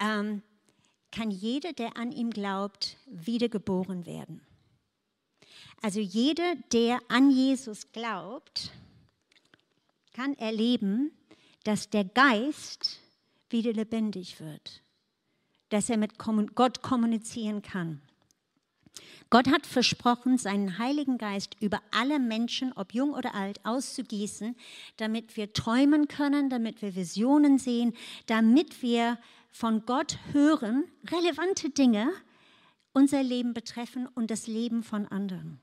ähm, 0.00 0.42
kann 1.12 1.30
jeder, 1.30 1.72
der 1.72 1.96
an 1.96 2.10
ihm 2.10 2.30
glaubt, 2.30 2.96
wiedergeboren 3.06 4.04
werden. 4.04 4.44
Also 5.80 6.00
jeder, 6.00 6.56
der 6.72 6.98
an 7.06 7.30
Jesus 7.30 7.92
glaubt, 7.92 8.72
kann 10.12 10.34
erleben, 10.38 11.12
dass 11.62 11.88
der 11.88 12.04
Geist 12.04 12.98
wieder 13.48 13.72
lebendig 13.72 14.40
wird 14.40 14.82
dass 15.70 15.90
er 15.90 15.96
mit 15.96 16.18
Gott 16.18 16.82
kommunizieren 16.82 17.62
kann. 17.62 18.02
Gott 19.30 19.46
hat 19.48 19.64
versprochen, 19.64 20.38
seinen 20.38 20.78
Heiligen 20.78 21.16
Geist 21.16 21.56
über 21.60 21.80
alle 21.92 22.18
Menschen, 22.18 22.72
ob 22.72 22.92
jung 22.92 23.14
oder 23.14 23.34
alt, 23.34 23.64
auszugießen, 23.64 24.56
damit 24.96 25.36
wir 25.36 25.52
träumen 25.52 26.08
können, 26.08 26.50
damit 26.50 26.82
wir 26.82 26.96
Visionen 26.96 27.58
sehen, 27.58 27.94
damit 28.26 28.82
wir 28.82 29.18
von 29.52 29.86
Gott 29.86 30.18
hören, 30.32 30.84
relevante 31.08 31.70
Dinge 31.70 32.10
unser 32.92 33.22
Leben 33.22 33.54
betreffen 33.54 34.08
und 34.08 34.32
das 34.32 34.48
Leben 34.48 34.82
von 34.82 35.06
anderen. 35.06 35.60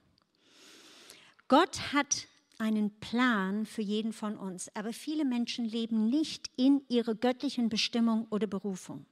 Gott 1.50 1.94
hat 1.94 2.28
einen 2.58 3.00
Plan 3.00 3.66
für 3.66 3.82
jeden 3.82 4.14
von 4.14 4.38
uns, 4.38 4.74
aber 4.76 4.94
viele 4.94 5.26
Menschen 5.26 5.66
leben 5.66 6.10
nicht 6.10 6.50
in 6.56 6.82
ihrer 6.88 7.16
göttlichen 7.16 7.70
Bestimmung 7.70 8.28
oder 8.30 8.48
Berufung. 8.48 9.06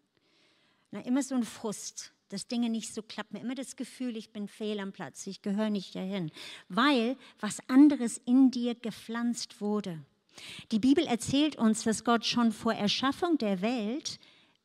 Na, 0.96 1.02
immer 1.02 1.22
so 1.22 1.36
ein 1.36 1.44
Frust, 1.44 2.14
dass 2.30 2.48
Dinge 2.48 2.70
nicht 2.70 2.94
so 2.94 3.02
klappen. 3.02 3.36
Immer 3.36 3.54
das 3.54 3.76
Gefühl, 3.76 4.16
ich 4.16 4.32
bin 4.32 4.48
fehl 4.48 4.80
am 4.80 4.94
Platz, 4.94 5.28
ich 5.28 5.42
gehöre 5.42 5.70
nicht 5.70 5.94
dahin, 5.94 6.32
weil 6.70 7.18
was 7.42 7.60
anderes 7.68 8.18
in 8.20 8.50
dir 8.50 8.76
gepflanzt 8.76 9.60
wurde. 9.60 10.00
Die 10.72 10.80
Bibel 10.80 11.06
erzählt 11.06 11.58
uns, 11.58 11.84
dass 11.84 12.06
Gott 12.06 12.26
schon 12.26 12.54
vor 12.54 12.74
Erschaffung 12.74 13.38
der 13.38 13.62
Welt 13.62 14.20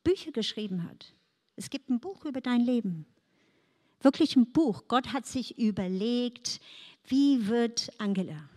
Bücher 0.05 0.31
geschrieben 0.31 0.87
hat. 0.87 1.13
Es 1.57 1.69
gibt 1.69 1.89
ein 1.89 1.99
Buch 1.99 2.23
über 2.23 2.39
dein 2.39 2.61
Leben. 2.61 3.05
Wirklich 3.99 4.37
ein 4.37 4.53
Buch. 4.53 4.85
Gott 4.87 5.11
hat 5.11 5.25
sich 5.25 5.59
überlegt, 5.59 6.61
wie 7.03 7.47
wird 7.47 7.91
Angela? 7.97 8.49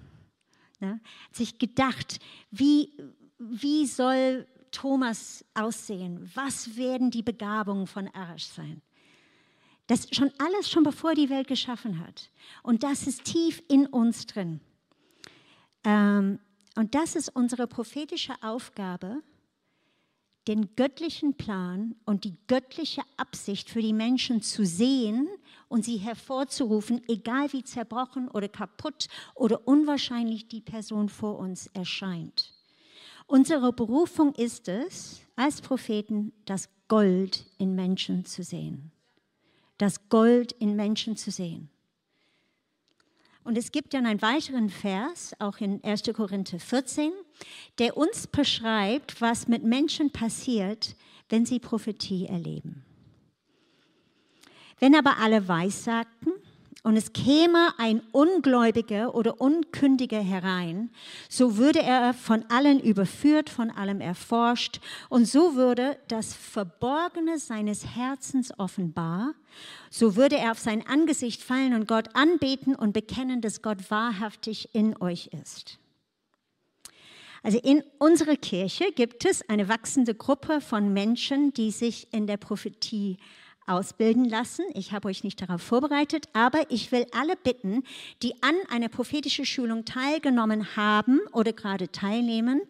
Ne? 0.78 1.00
Hat 1.24 1.34
sich 1.34 1.58
gedacht, 1.58 2.20
wie, 2.52 2.92
wie 3.40 3.87
soll 3.87 4.46
Thomas 4.74 5.44
aussehen? 5.54 6.30
Was 6.34 6.76
werden 6.76 7.10
die 7.10 7.22
Begabungen 7.22 7.87
von 7.87 8.08
Arash 8.08 8.44
sein? 8.44 8.82
Das 9.87 10.08
schon 10.10 10.30
alles 10.38 10.70
schon 10.70 10.82
bevor 10.82 11.14
die 11.14 11.30
Welt 11.30 11.46
geschaffen 11.46 12.00
hat. 12.00 12.30
Und 12.62 12.82
das 12.82 13.06
ist 13.06 13.24
tief 13.24 13.62
in 13.68 13.87
uns 13.87 14.26
drin. 14.26 14.60
Ähm, 15.84 16.40
und 16.76 16.94
das 16.94 17.14
ist 17.14 17.28
unsere 17.28 17.66
prophetische 17.66 18.34
Aufgabe, 18.42 19.22
den 20.48 20.74
göttlichen 20.74 21.34
Plan 21.34 21.94
und 22.04 22.24
die 22.24 22.37
göttliche 22.48 23.02
Absicht 23.16 23.70
für 23.70 23.80
die 23.80 23.92
Menschen 23.92 24.42
zu 24.42 24.66
sehen 24.66 25.28
und 25.68 25.84
sie 25.84 25.96
hervorzurufen, 25.96 27.02
egal 27.08 27.52
wie 27.52 27.62
zerbrochen 27.62 28.28
oder 28.28 28.48
kaputt 28.48 29.06
oder 29.34 29.66
unwahrscheinlich 29.66 30.48
die 30.48 30.60
Person 30.60 31.08
vor 31.08 31.38
uns 31.38 31.68
erscheint. 31.68 32.53
Unsere 33.26 33.72
Berufung 33.72 34.34
ist 34.34 34.68
es, 34.68 35.20
als 35.37 35.60
Propheten 35.60 36.32
das 36.44 36.68
Gold 36.88 37.46
in 37.58 37.74
Menschen 37.74 38.24
zu 38.24 38.42
sehen. 38.42 38.92
Das 39.78 40.08
Gold 40.08 40.52
in 40.52 40.76
Menschen 40.76 41.16
zu 41.16 41.30
sehen. 41.30 41.70
Und 43.42 43.58
es 43.58 43.72
gibt 43.72 43.92
dann 43.92 44.06
einen 44.06 44.22
weiteren 44.22 44.70
Vers, 44.70 45.34
auch 45.38 45.58
in 45.58 45.82
1. 45.84 46.02
Korinther 46.14 46.58
14, 46.58 47.12
der 47.78 47.96
uns 47.96 48.26
beschreibt, 48.26 49.20
was 49.20 49.48
mit 49.48 49.62
Menschen 49.64 50.10
passiert, 50.10 50.96
wenn 51.28 51.44
sie 51.44 51.58
Prophetie 51.58 52.26
erleben. 52.26 52.84
Wenn 54.78 54.94
aber 54.94 55.18
alle 55.18 55.46
Weissagten 55.46 56.32
und 56.84 56.98
es 56.98 57.14
käme 57.14 57.70
ein 57.78 58.02
Ungläubiger 58.12 59.14
oder 59.14 59.40
Unkündiger 59.40 60.20
herein, 60.20 60.90
so 61.30 61.56
würde 61.56 61.82
er 61.82 62.12
von 62.12 62.44
allen 62.50 62.78
überführt, 62.78 63.48
von 63.48 63.70
allem 63.70 64.02
erforscht. 64.02 64.80
Und 65.08 65.26
so 65.26 65.56
würde 65.56 65.96
das 66.08 66.34
Verborgene 66.34 67.38
seines 67.38 67.96
Herzens 67.96 68.52
offenbar, 68.58 69.32
so 69.88 70.14
würde 70.14 70.36
er 70.36 70.50
auf 70.50 70.58
sein 70.58 70.86
Angesicht 70.86 71.42
fallen 71.42 71.72
und 71.72 71.88
Gott 71.88 72.10
anbeten 72.12 72.74
und 72.74 72.92
bekennen, 72.92 73.40
dass 73.40 73.62
Gott 73.62 73.90
wahrhaftig 73.90 74.68
in 74.74 74.94
euch 75.00 75.28
ist. 75.28 75.78
Also 77.42 77.58
in 77.60 77.82
unserer 77.98 78.36
Kirche 78.36 78.92
gibt 78.94 79.24
es 79.24 79.48
eine 79.48 79.70
wachsende 79.70 80.14
Gruppe 80.14 80.60
von 80.60 80.92
Menschen, 80.92 81.54
die 81.54 81.70
sich 81.70 82.12
in 82.12 82.26
der 82.26 82.36
Prophetie 82.36 83.16
ausbilden 83.66 84.24
lassen. 84.24 84.64
Ich 84.74 84.92
habe 84.92 85.09
euch 85.09 85.24
nicht 85.24 85.40
darauf 85.40 85.62
vorbereitet, 85.62 86.29
aber 86.33 86.70
ich 86.70 86.92
will 86.92 87.07
alle 87.12 87.37
bitten, 87.37 87.83
die 88.22 88.35
an 88.42 88.55
einer 88.68 88.88
prophetischen 88.88 89.46
Schulung 89.46 89.85
teilgenommen 89.85 90.77
haben 90.77 91.20
oder 91.33 91.53
gerade 91.53 91.90
teilnehmen, 91.90 92.62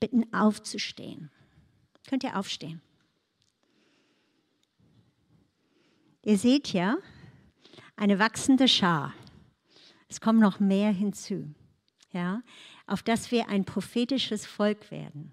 bitten 0.00 0.32
aufzustehen. 0.32 1.30
Könnt 2.08 2.24
ihr 2.24 2.36
aufstehen? 2.36 2.80
Ihr 6.22 6.38
seht 6.38 6.72
ja 6.72 6.96
eine 7.96 8.18
wachsende 8.18 8.68
Schar. 8.68 9.14
Es 10.08 10.20
kommen 10.20 10.40
noch 10.40 10.60
mehr 10.60 10.90
hinzu, 10.90 11.54
ja, 12.12 12.42
auf 12.86 13.02
dass 13.02 13.30
wir 13.30 13.48
ein 13.48 13.64
prophetisches 13.64 14.46
Volk 14.46 14.90
werden. 14.90 15.32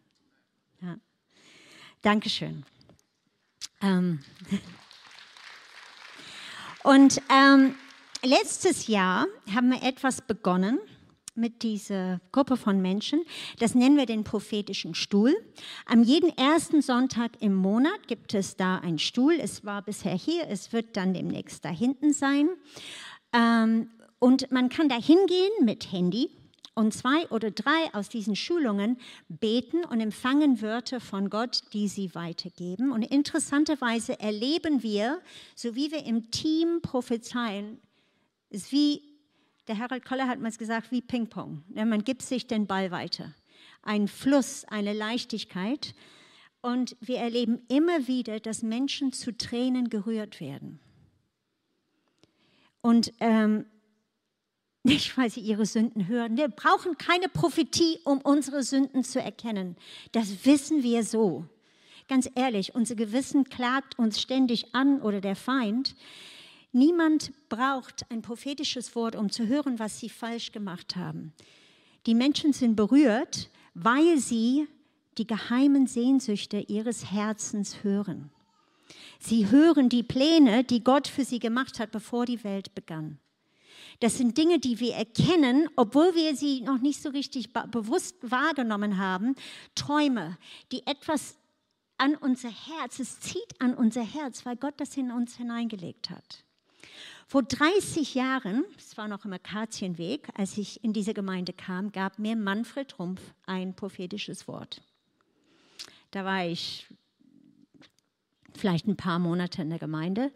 Ja. 0.82 0.98
Dankeschön. 2.02 2.66
Ähm. 3.82 4.20
Und 6.84 7.22
ähm, 7.30 7.76
letztes 8.24 8.88
Jahr 8.88 9.28
haben 9.54 9.70
wir 9.70 9.84
etwas 9.84 10.22
begonnen 10.22 10.80
mit 11.36 11.64
dieser 11.64 12.20
Gruppe 12.32 12.58
von 12.58 12.82
Menschen. 12.82 13.24
Das 13.60 13.76
nennen 13.76 13.98
wir 13.98 14.06
den 14.06 14.24
prophetischen 14.24 14.96
Stuhl. 14.96 15.36
Am 15.86 16.04
jeden 16.04 16.36
ersten 16.38 16.82
Sonntag 16.82 17.42
im 17.42 17.56
Monat 17.56 18.08
gibt 18.08 18.34
es 18.34 18.58
da 18.58 18.78
einen 18.78 19.00
Stuhl. 19.00 19.36
Es 19.40 19.64
war 19.64 19.82
bisher 19.82 20.16
hier, 20.16 20.48
es 20.50 20.74
wird 20.74 20.98
dann 20.98 21.14
demnächst 21.14 21.64
da 21.64 21.70
hinten 21.70 22.14
sein. 22.14 22.50
Ähm, 23.34 23.90
und 24.20 24.52
man 24.52 24.70
kann 24.70 24.90
da 24.90 24.96
hingehen 24.96 25.52
mit 25.64 25.92
Handy 25.92 26.30
und 26.74 26.94
zwei 26.94 27.28
oder 27.30 27.52
drei 27.52 27.94
aus 27.94 28.10
diesen 28.10 28.36
Schulungen 28.36 28.98
beten 29.28 29.84
und 29.84 30.00
empfangen 30.00 30.62
Wörter 30.62 31.00
von 31.00 31.30
Gott, 31.30 31.62
die 31.74 31.88
sie 31.88 32.16
weitergeben. 32.16 32.92
Und 32.92 33.04
interessanterweise 33.04 34.20
erleben 34.20 34.82
wir, 34.82 35.22
so 35.56 35.76
wie 35.76 35.92
wir 35.92 36.06
im 36.06 36.32
Team 36.32 36.82
prophezeien, 36.82 37.80
ist 38.50 38.72
wie, 38.72 39.02
der 39.68 39.78
Harold 39.78 40.06
Koller 40.06 40.28
hat 40.28 40.40
mal 40.40 40.52
gesagt, 40.52 40.92
wie 40.92 41.02
Ping-Pong. 41.02 41.64
Man 41.74 42.04
gibt 42.04 42.22
sich 42.22 42.48
den 42.48 42.68
Ball 42.68 42.92
weiter. 42.92 43.34
Ein 43.84 44.08
Fluss, 44.08 44.66
eine 44.66 44.94
Leichtigkeit. 44.94 45.94
Und 46.62 46.96
wir 47.02 47.18
erleben 47.18 47.62
immer 47.68 48.08
wieder, 48.08 48.40
dass 48.40 48.62
Menschen 48.62 49.12
zu 49.12 49.36
Tränen 49.36 49.90
gerührt 49.90 50.40
werden. 50.40 50.80
Und 52.82 53.14
ähm, 53.20 53.66
nicht, 54.84 55.18
weil 55.18 55.30
sie 55.30 55.42
ihre 55.42 55.66
Sünden 55.66 56.08
hören. 56.08 56.38
Wir 56.38 56.48
brauchen 56.48 56.98
keine 56.98 57.30
Prophetie, 57.30 58.00
um 58.04 58.20
unsere 58.22 58.64
Sünden 58.64 59.04
zu 59.04 59.22
erkennen. 59.22 59.76
Das 60.12 60.46
wissen 60.46 60.84
wir 60.84 61.04
so. 61.04 61.46
Ganz 62.08 62.30
ehrlich, 62.36 62.76
unser 62.76 62.96
Gewissen 62.96 63.46
klagt 63.46 63.98
uns 64.00 64.20
ständig 64.20 64.74
an 64.74 65.02
oder 65.02 65.22
der 65.22 65.36
Feind. 65.36 65.96
Niemand 66.74 67.32
braucht 67.50 68.06
ein 68.10 68.22
prophetisches 68.22 68.96
Wort, 68.96 69.16
um 69.16 69.30
zu 69.30 69.48
hören, 69.48 69.78
was 69.80 70.00
sie 70.00 70.10
falsch 70.10 70.52
gemacht 70.52 70.96
haben. 70.96 71.34
Die 72.06 72.16
Menschen 72.16 72.52
sind 72.52 72.76
berührt, 72.76 73.50
weil 73.74 74.18
sie 74.18 74.68
die 75.18 75.28
geheimen 75.28 75.88
Sehnsüchte 75.88 76.58
ihres 76.58 77.12
Herzens 77.12 77.84
hören. 77.84 78.32
Sie 79.20 79.50
hören 79.52 79.88
die 79.88 80.04
Pläne, 80.04 80.64
die 80.64 80.84
Gott 80.84 81.08
für 81.08 81.24
sie 81.24 81.40
gemacht 81.40 81.80
hat, 81.80 81.92
bevor 81.92 82.26
die 82.26 82.44
Welt 82.44 82.74
begann. 82.74 83.20
Das 84.02 84.18
sind 84.18 84.36
Dinge, 84.36 84.60
die 84.60 84.80
wir 84.80 84.96
erkennen, 84.96 85.70
obwohl 85.76 86.16
wir 86.16 86.36
sie 86.36 86.62
noch 86.62 86.80
nicht 86.82 87.02
so 87.02 87.10
richtig 87.10 87.54
bewusst 87.54 88.16
wahrgenommen 88.24 88.98
haben. 88.98 89.36
Träume, 89.76 90.38
die 90.72 90.86
etwas 90.88 91.38
an 91.98 92.16
unser 92.16 92.50
Herz, 92.50 92.98
es 93.00 93.20
zieht 93.20 93.62
an 93.62 93.76
unser 93.76 94.02
Herz, 94.04 94.44
weil 94.44 94.56
Gott 94.58 94.74
das 94.78 94.98
in 94.98 95.12
uns 95.12 95.38
hineingelegt 95.38 96.10
hat. 96.10 96.44
Vor 97.28 97.44
30 97.44 98.16
Jahren, 98.16 98.66
es 98.76 98.98
war 98.98 99.08
noch 99.08 99.24
im 99.24 99.34
Akazienweg, 99.34 100.30
als 100.34 100.58
ich 100.58 100.84
in 100.84 100.94
diese 100.94 101.14
Gemeinde 101.14 101.54
kam, 101.54 101.92
gab 101.92 102.18
mir 102.18 102.36
Manfred 102.36 102.98
Rumpf 102.98 103.22
ein 103.46 103.76
prophetisches 103.76 104.48
Wort. 104.48 104.82
Da 106.10 106.26
war 106.26 106.44
ich 106.44 106.88
vielleicht 108.56 108.88
ein 108.88 108.98
paar 108.98 109.20
Monate 109.20 109.62
in 109.62 109.70
der 109.70 109.80
Gemeinde. 109.80 110.32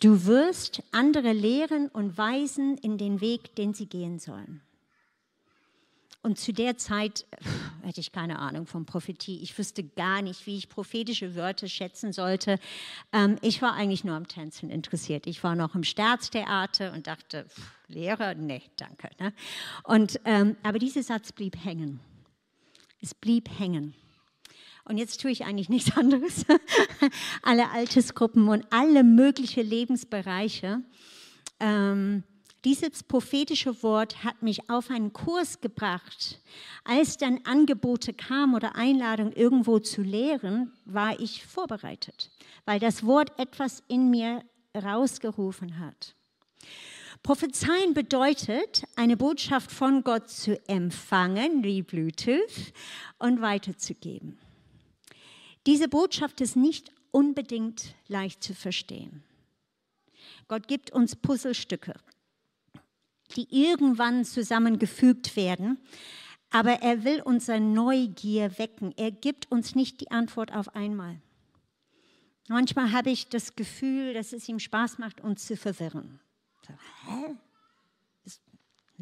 Du 0.00 0.26
wirst 0.26 0.82
andere 0.90 1.32
lehren 1.32 1.88
und 1.88 2.18
weisen 2.18 2.76
in 2.78 2.98
den 2.98 3.20
Weg, 3.20 3.54
den 3.54 3.72
sie 3.74 3.86
gehen 3.86 4.18
sollen. 4.18 4.62
Und 6.24 6.38
zu 6.38 6.52
der 6.52 6.76
Zeit 6.76 7.26
pff, 7.42 7.70
hätte 7.82 8.00
ich 8.00 8.12
keine 8.12 8.38
Ahnung 8.38 8.66
von 8.66 8.86
Prophetie. 8.86 9.42
Ich 9.42 9.58
wüsste 9.58 9.82
gar 9.82 10.22
nicht, 10.22 10.46
wie 10.46 10.56
ich 10.56 10.68
prophetische 10.68 11.34
Wörter 11.34 11.66
schätzen 11.66 12.12
sollte. 12.12 12.60
Ähm, 13.12 13.38
ich 13.42 13.60
war 13.60 13.74
eigentlich 13.74 14.04
nur 14.04 14.14
am 14.14 14.28
Tänzen 14.28 14.70
interessiert. 14.70 15.26
Ich 15.26 15.42
war 15.42 15.56
noch 15.56 15.74
im 15.74 15.82
Staatstheater 15.82 16.92
und 16.92 17.08
dachte, 17.08 17.46
pff, 17.48 17.72
Lehrer, 17.88 18.34
nee, 18.34 18.62
danke. 18.76 19.10
Ne? 19.18 19.32
Und, 19.82 20.20
ähm, 20.24 20.56
aber 20.62 20.78
dieser 20.78 21.02
Satz 21.02 21.32
blieb 21.32 21.56
hängen. 21.64 21.98
Es 23.00 23.14
blieb 23.14 23.48
hängen. 23.58 23.94
Und 24.84 24.98
jetzt 24.98 25.20
tue 25.20 25.30
ich 25.30 25.44
eigentlich 25.44 25.68
nichts 25.68 25.96
anderes. 25.96 26.44
alle 27.42 27.70
Altersgruppen 27.70 28.48
und 28.48 28.66
alle 28.70 29.04
möglichen 29.04 29.66
Lebensbereiche. 29.66 30.82
Ähm, 31.60 32.24
dieses 32.64 33.02
prophetische 33.02 33.82
Wort 33.82 34.22
hat 34.22 34.42
mich 34.42 34.70
auf 34.70 34.88
einen 34.88 35.12
Kurs 35.12 35.60
gebracht. 35.60 36.40
Als 36.84 37.16
dann 37.16 37.40
Angebote 37.44 38.12
kamen 38.12 38.54
oder 38.54 38.76
Einladungen 38.76 39.32
irgendwo 39.32 39.80
zu 39.80 40.02
lehren, 40.02 40.72
war 40.84 41.18
ich 41.18 41.44
vorbereitet, 41.44 42.30
weil 42.64 42.78
das 42.78 43.04
Wort 43.04 43.36
etwas 43.38 43.82
in 43.88 44.10
mir 44.10 44.44
rausgerufen 44.76 45.80
hat. 45.80 46.14
Prophezeien 47.24 47.94
bedeutet, 47.94 48.84
eine 48.96 49.16
Botschaft 49.16 49.70
von 49.70 50.02
Gott 50.02 50.28
zu 50.28 50.60
empfangen, 50.68 51.62
wie 51.62 51.82
Bluetooth, 51.82 52.72
und 53.18 53.40
weiterzugeben. 53.40 54.38
Diese 55.66 55.88
Botschaft 55.88 56.40
ist 56.40 56.56
nicht 56.56 56.92
unbedingt 57.10 57.94
leicht 58.08 58.42
zu 58.42 58.54
verstehen. 58.54 59.22
Gott 60.48 60.66
gibt 60.68 60.90
uns 60.90 61.16
Puzzlestücke, 61.16 61.94
die 63.36 63.46
irgendwann 63.50 64.24
zusammengefügt 64.24 65.36
werden, 65.36 65.78
aber 66.50 66.82
er 66.82 67.04
will 67.04 67.22
unsere 67.22 67.60
Neugier 67.60 68.58
wecken. 68.58 68.92
Er 68.96 69.10
gibt 69.10 69.50
uns 69.50 69.74
nicht 69.74 70.00
die 70.00 70.10
Antwort 70.10 70.52
auf 70.52 70.74
einmal. 70.74 71.20
Manchmal 72.48 72.92
habe 72.92 73.10
ich 73.10 73.28
das 73.28 73.54
Gefühl, 73.54 74.14
dass 74.14 74.32
es 74.32 74.48
ihm 74.48 74.58
Spaß 74.58 74.98
macht, 74.98 75.20
uns 75.20 75.46
zu 75.46 75.56
verwirren. 75.56 76.20
So, 76.66 76.74
hä? 77.06 77.36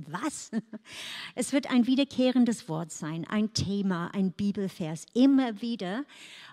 Was? 0.06 0.50
Es 1.34 1.52
wird 1.52 1.70
ein 1.70 1.86
wiederkehrendes 1.86 2.68
Wort 2.68 2.92
sein, 2.92 3.26
ein 3.26 3.52
Thema, 3.52 4.08
ein 4.14 4.32
Bibelvers, 4.32 5.06
immer 5.14 5.60
wieder. 5.60 6.04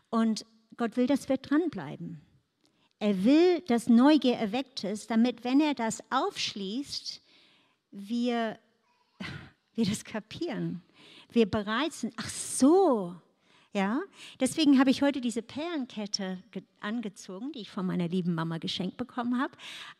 Und 0.10 0.46
Gott 0.78 0.98
will, 0.98 1.08
dass 1.08 1.28
wir 1.30 1.38
dranbleiben. 1.38 2.22
Er 3.00 3.24
will, 3.24 3.62
dass 3.62 3.88
Neugier 3.90 4.36
erweckt 4.36 4.84
ist, 4.84 5.12
damit, 5.12 5.44
wenn 5.44 5.60
er 5.60 5.74
das 5.76 6.02
aufschließt, 6.10 7.22
wir, 7.92 8.58
wir 9.76 9.86
das 9.86 10.04
kapieren. 10.04 10.82
Wir 11.30 11.50
bereit 11.50 11.94
sind. 11.94 12.14
Ach 12.18 12.30
so, 12.30 13.16
Ja, 13.74 14.02
deswegen 14.40 14.80
habe 14.80 14.90
ich 14.90 15.04
heute 15.04 15.22
diese 15.22 15.44
Perlenkette 15.44 16.42
angezogen, 16.80 17.52
die 17.52 17.62
ich 17.62 17.70
von 17.70 17.86
meiner 17.86 18.08
lieben 18.08 18.34
Mama 18.34 18.58
geschenkt 18.58 18.98
bekommen 18.98 19.40
habe. 19.40 19.54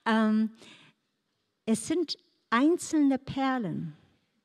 Ähm, 0.06 0.52
es 1.66 1.86
sind 1.88 2.18
einzelne 2.50 3.20
Perlen, 3.20 3.96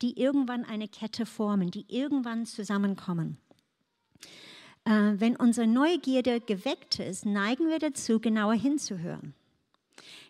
die 0.03 0.21
irgendwann 0.21 0.65
eine 0.65 0.87
Kette 0.89 1.25
formen, 1.25 1.71
die 1.71 1.87
irgendwann 1.89 2.45
zusammenkommen. 2.45 3.39
Äh, 4.85 5.15
wenn 5.17 5.37
unsere 5.37 5.67
Neugierde 5.67 6.41
geweckt 6.41 6.99
ist, 6.99 7.25
neigen 7.25 7.69
wir 7.69 7.79
dazu, 7.79 8.21
genauer 8.21 8.55
hinzuhören. 8.55 9.35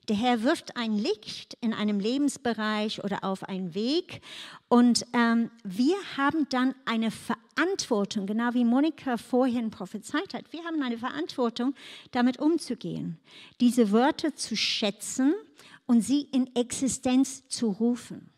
Der 0.08 0.16
Herr 0.16 0.42
wirft 0.42 0.76
ein 0.76 0.98
Licht 0.98 1.56
in 1.60 1.72
einem 1.72 2.00
Lebensbereich 2.00 3.04
oder 3.04 3.22
auf 3.22 3.44
einen 3.44 3.72
Weg 3.74 4.20
und 4.68 5.06
ähm, 5.12 5.48
wir 5.62 5.94
haben 6.16 6.48
dann 6.48 6.74
eine 6.86 7.12
Verantwortung, 7.12 8.26
genau 8.26 8.52
wie 8.52 8.64
Monika 8.64 9.16
vorhin 9.16 9.70
prophezeit 9.70 10.34
hat. 10.34 10.52
Wir 10.52 10.64
haben 10.64 10.82
eine 10.82 10.98
Verantwortung, 10.98 11.74
damit 12.10 12.40
umzugehen, 12.40 13.20
diese 13.60 13.92
Wörter 13.92 14.34
zu 14.34 14.56
schätzen 14.56 15.34
und 15.86 16.00
sie 16.00 16.22
in 16.32 16.52
Existenz 16.56 17.46
zu 17.46 17.68
rufen. 17.68 18.31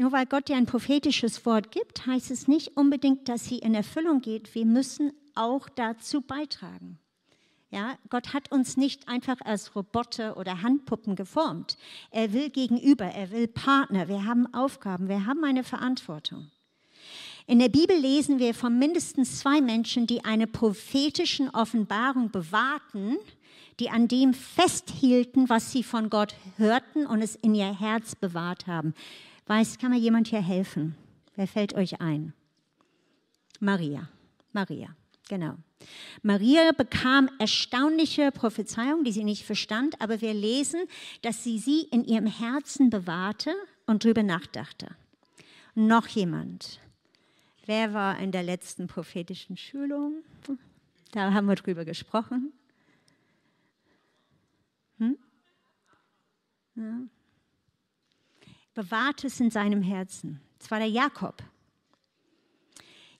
Nur 0.00 0.12
weil 0.12 0.24
Gott 0.24 0.48
dir 0.48 0.56
ein 0.56 0.64
prophetisches 0.64 1.44
Wort 1.44 1.72
gibt, 1.72 2.06
heißt 2.06 2.30
es 2.30 2.48
nicht 2.48 2.74
unbedingt, 2.74 3.28
dass 3.28 3.44
sie 3.44 3.58
in 3.58 3.74
Erfüllung 3.74 4.22
geht. 4.22 4.54
Wir 4.54 4.64
müssen 4.64 5.12
auch 5.34 5.68
dazu 5.68 6.22
beitragen. 6.22 6.98
Ja, 7.70 7.98
Gott 8.08 8.32
hat 8.32 8.50
uns 8.50 8.78
nicht 8.78 9.08
einfach 9.08 9.36
als 9.44 9.76
Roboter 9.76 10.38
oder 10.38 10.62
Handpuppen 10.62 11.16
geformt. 11.16 11.76
Er 12.10 12.32
will 12.32 12.48
gegenüber, 12.48 13.04
er 13.04 13.30
will 13.30 13.46
Partner. 13.46 14.08
Wir 14.08 14.24
haben 14.24 14.46
Aufgaben, 14.54 15.10
wir 15.10 15.26
haben 15.26 15.44
eine 15.44 15.64
Verantwortung. 15.64 16.50
In 17.46 17.58
der 17.58 17.68
Bibel 17.68 17.94
lesen 17.94 18.38
wir 18.38 18.54
von 18.54 18.78
mindestens 18.78 19.40
zwei 19.40 19.60
Menschen, 19.60 20.06
die 20.06 20.24
eine 20.24 20.46
prophetischen 20.46 21.50
Offenbarung 21.50 22.30
bewahrten, 22.30 23.18
die 23.78 23.90
an 23.90 24.08
dem 24.08 24.32
festhielten, 24.32 25.50
was 25.50 25.72
sie 25.72 25.82
von 25.82 26.08
Gott 26.08 26.34
hörten 26.56 27.04
und 27.04 27.20
es 27.20 27.36
in 27.36 27.54
ihr 27.54 27.78
Herz 27.78 28.14
bewahrt 28.14 28.66
haben. 28.66 28.94
Weiß, 29.46 29.78
kann 29.78 29.90
mir 29.90 29.98
jemand 29.98 30.28
hier 30.28 30.42
helfen? 30.42 30.94
Wer 31.36 31.46
fällt 31.46 31.74
euch 31.74 32.00
ein? 32.00 32.32
Maria. 33.60 34.08
Maria, 34.52 34.94
genau. 35.28 35.56
Maria 36.22 36.72
bekam 36.72 37.30
erstaunliche 37.38 38.32
Prophezeiungen, 38.32 39.04
die 39.04 39.12
sie 39.12 39.24
nicht 39.24 39.44
verstand, 39.44 40.00
aber 40.00 40.20
wir 40.20 40.34
lesen, 40.34 40.80
dass 41.22 41.44
sie 41.44 41.58
sie 41.58 41.82
in 41.82 42.04
ihrem 42.04 42.26
Herzen 42.26 42.90
bewahrte 42.90 43.54
und 43.86 44.04
darüber 44.04 44.22
nachdachte. 44.22 44.88
Noch 45.74 46.08
jemand. 46.08 46.80
Wer 47.66 47.94
war 47.94 48.18
in 48.18 48.32
der 48.32 48.42
letzten 48.42 48.86
prophetischen 48.86 49.56
Schulung? 49.56 50.24
Da 51.12 51.32
haben 51.32 51.46
wir 51.46 51.54
drüber 51.54 51.84
gesprochen. 51.84 52.52
Hm? 54.98 55.16
Ja. 56.74 57.00
Bewahrt 58.80 59.24
es 59.24 59.38
in 59.40 59.50
seinem 59.50 59.82
Herzen. 59.82 60.40
Es 60.58 60.70
war 60.70 60.78
der 60.78 60.88
Jakob. 60.88 61.42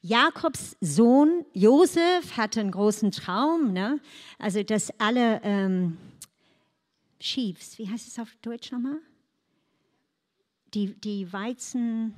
Jakobs 0.01 0.75
Sohn 0.81 1.45
Josef 1.53 2.39
hatte 2.39 2.61
einen 2.61 2.71
großen 2.71 3.11
Traum, 3.11 3.75
ne? 3.75 4.01
also 4.39 4.63
dass 4.63 4.89
alle 4.99 5.39
ähm, 5.43 5.99
Sheaves, 7.21 7.77
wie 7.77 7.87
heißt 7.87 8.09
es 8.09 8.19
auf 8.19 8.35
Deutsch 8.41 8.73
nochmal? 8.73 9.01
Die, 10.73 10.95
die 10.99 11.31
Weizen, 11.31 12.15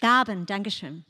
Gaben, 0.00 0.46
Dankeschön. 0.46 1.04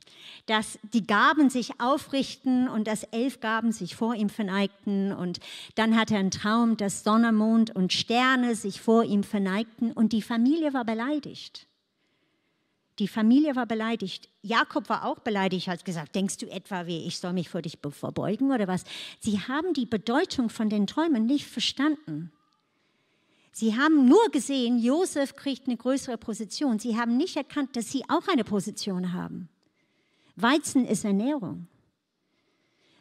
Dass 0.47 0.79
die 0.95 1.07
Gaben 1.07 1.51
sich 1.51 1.81
aufrichten 1.81 2.69
und 2.69 2.87
dass 2.87 3.03
elf 3.05 3.41
Gaben 3.41 3.73
sich 3.73 3.97
vor 3.97 4.15
ihm 4.15 4.29
verneigten. 4.29 5.13
Und 5.13 5.41
dann 5.75 5.97
hatte 5.97 6.15
er 6.15 6.21
einen 6.21 6.31
Traum, 6.31 6.77
dass 6.77 7.05
Sonne, 7.05 7.33
Mond 7.33 7.75
und 7.75 7.93
Sterne 7.93 8.55
sich 8.55 8.81
vor 8.81 9.05
ihm 9.05 9.25
verneigten 9.25 9.93
und 9.93 10.13
die 10.13 10.23
Familie 10.23 10.73
war 10.73 10.85
beleidigt. 10.85 11.67
Die 12.99 13.09
Familie 13.09 13.57
war 13.57 13.67
beleidigt. 13.67 14.31
Jakob 14.41 14.89
war 14.89 15.05
auch 15.05 15.19
beleidigt, 15.19 15.69
hat 15.69 15.85
gesagt, 15.85 16.15
denkst 16.15 16.39
du 16.39 16.47
etwa, 16.47 16.87
wie 16.87 17.07
ich 17.07 17.19
soll 17.19 17.35
mich 17.35 17.51
vor 17.51 17.61
dich 17.61 17.79
verbeugen 17.91 18.53
oder 18.53 18.69
was? 18.69 18.85
Sie 19.21 19.39
haben 19.41 19.75
die 19.75 19.85
Bedeutung 19.85 20.49
von 20.49 20.71
den 20.71 20.87
Träumen 20.87 21.27
nicht 21.27 21.47
verstanden. 21.47 22.33
Sie 23.59 23.75
haben 23.75 24.07
nur 24.07 24.29
gesehen, 24.33 24.79
Josef 24.79 25.35
kriegt 25.35 25.67
eine 25.67 25.79
größere 25.79 26.19
Position. 26.19 26.79
Sie 26.79 26.99
haben 26.99 27.17
nicht 27.17 27.39
erkannt, 27.39 27.75
dass 27.75 27.91
sie 27.91 28.05
auch 28.07 28.29
eine 28.29 28.45
Position 28.45 29.15
haben. 29.15 29.49
Weizen 30.35 30.85
ist 30.85 31.07
Ernährung. 31.07 31.67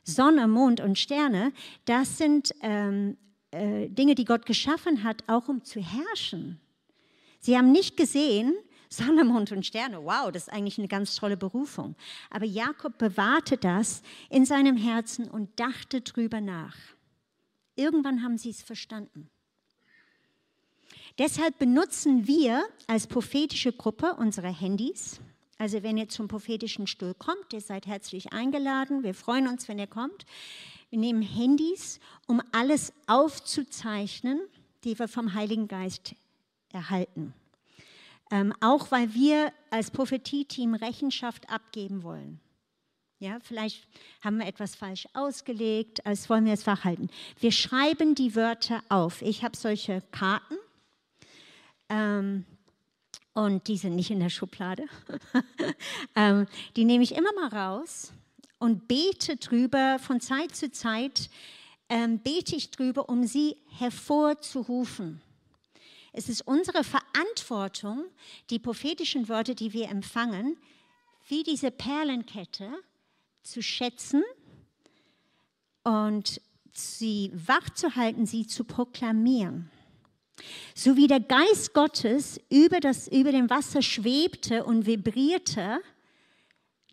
Sonne, 0.06 0.48
Mond 0.48 0.80
und 0.80 0.98
Sterne, 0.98 1.52
das 1.84 2.18
sind 2.18 2.56
ähm, 2.62 3.18
äh, 3.52 3.90
Dinge, 3.90 4.16
die 4.16 4.24
Gott 4.24 4.46
geschaffen 4.46 5.04
hat, 5.04 5.26
auch 5.28 5.50
um 5.50 5.62
zu 5.66 5.82
herrschen. 5.82 6.62
Sie 7.42 7.58
haben 7.58 7.74
nicht 7.74 7.98
gesehen, 7.98 8.54
Sonne, 8.88 9.26
Mond 9.26 9.52
und 9.52 9.66
Sterne, 9.66 10.06
wow, 10.06 10.32
das 10.32 10.44
ist 10.44 10.54
eigentlich 10.54 10.78
eine 10.78 10.88
ganz 10.88 11.18
tolle 11.18 11.36
Berufung. 11.36 11.98
Aber 12.30 12.46
Jakob 12.46 12.98
bewahrte 12.98 13.58
das 13.58 14.04
in 14.30 14.46
seinem 14.46 14.78
Herzen 14.78 15.30
und 15.30 15.60
dachte 15.60 16.00
drüber 16.00 16.40
nach. 16.40 16.78
Irgendwann 17.76 18.24
haben 18.24 18.38
sie 18.38 18.52
es 18.52 18.62
verstanden. 18.62 19.30
Deshalb 21.18 21.58
benutzen 21.60 22.28
wir 22.28 22.66
als 22.88 23.08
prophetische 23.08 23.72
Gruppe 23.72 24.16
unsere 24.16 24.50
Handys. 24.50 25.22
Also 25.58 25.82
wenn 25.82 25.98
ihr 25.98 26.10
zum 26.10 26.28
prophetischen 26.28 26.88
Stuhl 26.88 27.14
kommt, 27.14 27.54
ihr 27.54 27.62
seid 27.62 27.88
herzlich 27.88 28.34
eingeladen. 28.34 29.04
Wir 29.04 29.14
freuen 29.14 29.48
uns, 29.48 29.70
wenn 29.70 29.80
ihr 29.80 29.88
kommt. 29.88 30.26
Wir 30.90 31.00
nehmen 31.00 31.22
Handys, 31.22 32.02
um 32.28 32.42
alles 32.52 32.92
aufzuzeichnen, 33.08 34.42
die 34.84 35.00
wir 35.00 35.08
vom 35.08 35.34
Heiligen 35.34 35.70
Geist 35.70 36.16
erhalten. 36.74 37.34
Ähm, 38.32 38.54
auch 38.60 38.92
weil 38.92 39.14
wir 39.14 39.54
als 39.70 39.92
Prophetie-Team 39.92 40.74
Rechenschaft 40.74 41.50
abgeben 41.50 42.04
wollen. 42.04 42.42
Ja, 43.20 43.40
vielleicht 43.42 43.88
haben 44.22 44.40
wir 44.40 44.48
etwas 44.48 44.76
falsch 44.76 45.08
ausgelegt, 45.14 46.06
als 46.06 46.30
wollen 46.30 46.46
wir 46.46 46.54
es 46.54 46.64
verhalten. 46.64 47.10
Wir 47.40 47.54
schreiben 47.54 48.14
die 48.14 48.36
Wörter 48.36 48.84
auf. 48.90 49.22
Ich 49.22 49.44
habe 49.44 49.56
solche 49.56 50.02
Karten 50.12 50.56
ähm, 51.90 52.46
und 53.34 53.68
die 53.68 53.78
sind 53.78 53.96
nicht 53.96 54.12
in 54.12 54.20
der 54.20 54.30
Schublade. 54.30 54.86
ähm, 56.16 56.48
die 56.76 56.86
nehme 56.86 57.04
ich 57.04 57.16
immer 57.16 57.34
mal 57.34 57.50
raus 57.50 58.14
und 58.60 58.88
bete 58.88 59.38
drüber 59.38 60.00
von 60.00 60.22
Zeit 60.22 60.56
zu 60.56 60.72
Zeit. 60.72 61.30
Ähm, 61.90 62.20
bete 62.20 62.56
ich 62.56 62.72
drüber, 62.72 63.10
um 63.10 63.26
sie 63.28 63.58
hervorzurufen. 63.78 65.22
Es 66.14 66.30
ist 66.30 66.48
unsere 66.48 66.84
Verantwortung, 66.84 68.06
die 68.50 68.58
prophetischen 68.58 69.28
Worte, 69.28 69.54
die 69.54 69.74
wir 69.74 69.90
empfangen, 69.90 70.58
wie 71.28 71.44
diese 71.44 71.72
Perlenkette 71.72 72.72
zu 73.44 73.62
schätzen 73.62 74.24
und 75.84 76.42
sie 76.72 77.32
wach 77.34 77.70
zu 77.72 77.96
halten, 77.96 78.26
sie 78.26 78.48
zu 78.48 78.64
proklamieren. 78.64 79.70
So 80.78 80.98
wie 80.98 81.08
der 81.08 81.22
Geist 81.22 81.74
Gottes 81.74 82.38
über, 82.50 82.82
das, 82.82 83.08
über 83.08 83.32
dem 83.32 83.50
Wasser 83.50 83.82
schwebte 83.82 84.66
und 84.66 84.86
vibrierte, 84.86 85.80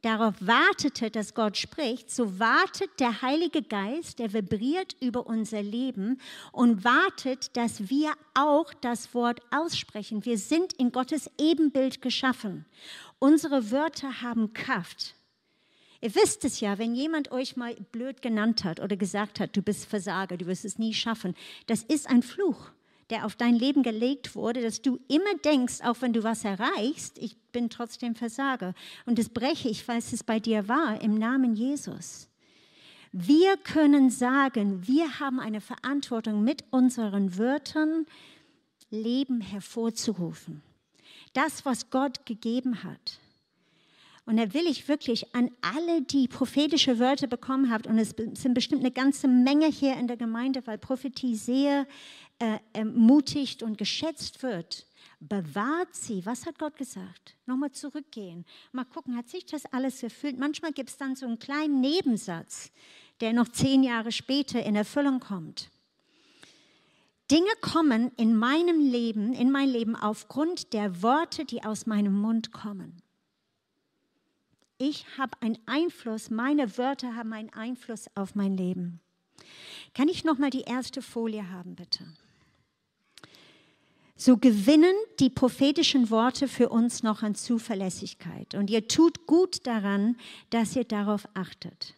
darauf 0.03 0.35
wartete, 0.39 1.11
dass 1.11 1.35
Gott 1.35 1.57
spricht, 1.57 2.09
so 2.09 2.39
wartet 2.39 2.91
der 3.01 3.23
Heilige 3.23 3.61
Geist, 3.61 4.21
der 4.21 4.33
vibriert 4.33 4.95
über 5.01 5.27
unser 5.27 5.65
Leben 5.65 6.21
und 6.53 6.85
wartet, 6.85 7.57
dass 7.57 7.91
wir 7.91 8.13
auch 8.35 8.73
das 8.73 9.15
Wort 9.15 9.41
aussprechen. 9.51 10.25
Wir 10.25 10.39
sind 10.39 10.75
in 10.75 10.93
Gottes 10.93 11.29
Ebenbild 11.37 12.01
geschaffen. 12.01 12.67
Unsere 13.19 13.73
Wörter 13.73 14.23
haben 14.23 14.53
Kraft. 14.53 15.17
Ihr 16.01 16.15
wisst 16.15 16.45
es 16.45 16.61
ja, 16.61 16.79
wenn 16.79 16.95
jemand 16.95 17.33
euch 17.33 17.57
mal 17.57 17.75
blöd 17.91 18.23
genannt 18.23 18.63
hat 18.63 18.79
oder 18.79 18.97
gesagt 18.97 19.41
hat, 19.41 19.57
du 19.57 19.63
bist 19.63 19.87
Versager, 19.87 20.37
du 20.37 20.47
wirst 20.47 20.65
es 20.65 20.79
nie 20.79 20.95
schaffen, 20.95 21.35
das 21.67 21.83
ist 21.83 22.09
ein 22.09 22.23
Fluch 22.23 22.71
der 23.11 23.27
auf 23.27 23.37
dein 23.37 23.55
Leben 23.55 23.83
gelegt 23.83 24.35
wurde, 24.35 24.63
dass 24.63 24.83
du 24.83 24.99
immer 25.09 25.35
denkst, 25.45 25.81
auch 25.83 25.97
wenn 26.01 26.13
du 26.13 26.23
was 26.23 26.45
erreichst, 26.45 27.19
ich 27.19 27.37
bin 27.53 27.69
trotzdem 27.71 28.15
Versager. 28.15 28.75
Und 29.07 29.19
das 29.19 29.29
breche 29.29 29.69
ich, 29.69 29.85
falls 29.85 30.13
es 30.13 30.25
bei 30.25 30.41
dir 30.41 30.69
war, 30.69 31.01
im 31.03 31.15
Namen 31.15 31.55
Jesus. 31.55 32.29
Wir 33.13 33.59
können 33.59 34.09
sagen, 34.09 34.87
wir 34.87 35.21
haben 35.21 35.39
eine 35.39 35.61
Verantwortung 35.61 36.45
mit 36.45 36.65
unseren 36.71 37.37
Wörtern, 37.37 38.07
Leben 38.91 39.41
hervorzurufen. 39.41 40.63
Das, 41.33 41.65
was 41.65 41.91
Gott 41.91 42.27
gegeben 42.27 42.83
hat. 42.85 43.19
Und 44.25 44.37
da 44.37 44.55
will 44.55 44.67
ich 44.67 44.87
wirklich 44.87 45.35
an 45.35 45.51
alle, 45.63 46.03
die 46.03 46.29
prophetische 46.29 46.99
Wörter 46.99 47.27
bekommen 47.27 47.71
habt, 47.71 47.87
und 47.87 47.99
es 47.99 48.15
sind 48.35 48.55
bestimmt 48.55 48.83
eine 48.83 48.93
ganze 48.93 49.27
Menge 49.27 49.67
hier 49.67 49.97
in 49.97 50.07
der 50.07 50.17
Gemeinde, 50.17 50.67
weil 50.67 50.79
Prophetie 50.79 51.35
sehr 51.35 51.87
äh, 52.43 52.59
ermutigt 52.73 53.63
und 53.63 53.79
geschätzt 53.79 54.43
wird. 54.43 54.87
bewahrt 55.21 55.95
sie. 55.95 56.27
Was 56.27 56.45
hat 56.45 56.59
Gott 56.59 56.77
gesagt? 56.77 57.37
Nochmal 57.47 57.71
zurückgehen. 57.71 58.45
Mal 58.73 58.85
gucken, 58.85 59.17
hat 59.17 59.29
sich 59.29 59.47
das 59.47 59.65
alles 59.67 60.03
erfüllt? 60.03 60.37
Manchmal 60.37 60.73
gibt 60.73 60.91
es 60.91 60.97
dann 60.97 61.15
so 61.15 61.27
einen 61.27 61.39
kleinen 61.39 61.81
Nebensatz, 61.81 62.73
der 63.21 63.33
noch 63.33 63.47
zehn 63.47 63.85
Jahre 63.85 64.11
später 64.11 64.61
in 64.65 64.75
Erfüllung 64.75 65.21
kommt. 65.21 65.71
Dinge 67.31 67.53
kommen 67.61 68.11
in 68.17 68.35
meinem 68.35 68.81
Leben, 68.81 69.33
in 69.33 69.53
mein 69.53 69.69
Leben 69.69 69.95
aufgrund 69.95 70.73
der 70.73 71.01
Worte, 71.01 71.45
die 71.45 71.63
aus 71.63 71.87
meinem 71.87 72.21
Mund 72.21 72.51
kommen. 72.51 73.01
Ich 74.79 75.07
habe 75.17 75.41
einen 75.41 75.59
Einfluss, 75.67 76.31
meine 76.31 76.77
Wörter 76.77 77.15
haben 77.15 77.33
einen 77.33 77.53
Einfluss 77.53 78.07
auf 78.17 78.35
mein 78.35 78.57
Leben. 78.57 78.99
Kann 79.95 80.09
ich 80.09 80.25
noch 80.25 80.39
mal 80.39 80.51
die 80.51 80.63
erste 80.63 81.01
Folie 81.03 81.49
haben, 81.49 81.77
bitte? 81.77 82.05
So 84.25 84.37
gewinnen 84.37 84.95
die 85.19 85.31
prophetischen 85.31 86.09
Worte 86.09 86.47
für 86.47 86.69
uns 86.69 87.03
noch 87.03 87.25
an 87.25 87.35
Zuverlässigkeit. 87.35 88.55
Und 88.55 88.71
ihr 88.71 88.87
tut 88.87 89.27
gut 89.27 89.67
daran, 89.67 90.17
dass 90.51 90.77
ihr 90.77 90.85
darauf 90.85 91.27
achtet. 91.35 91.97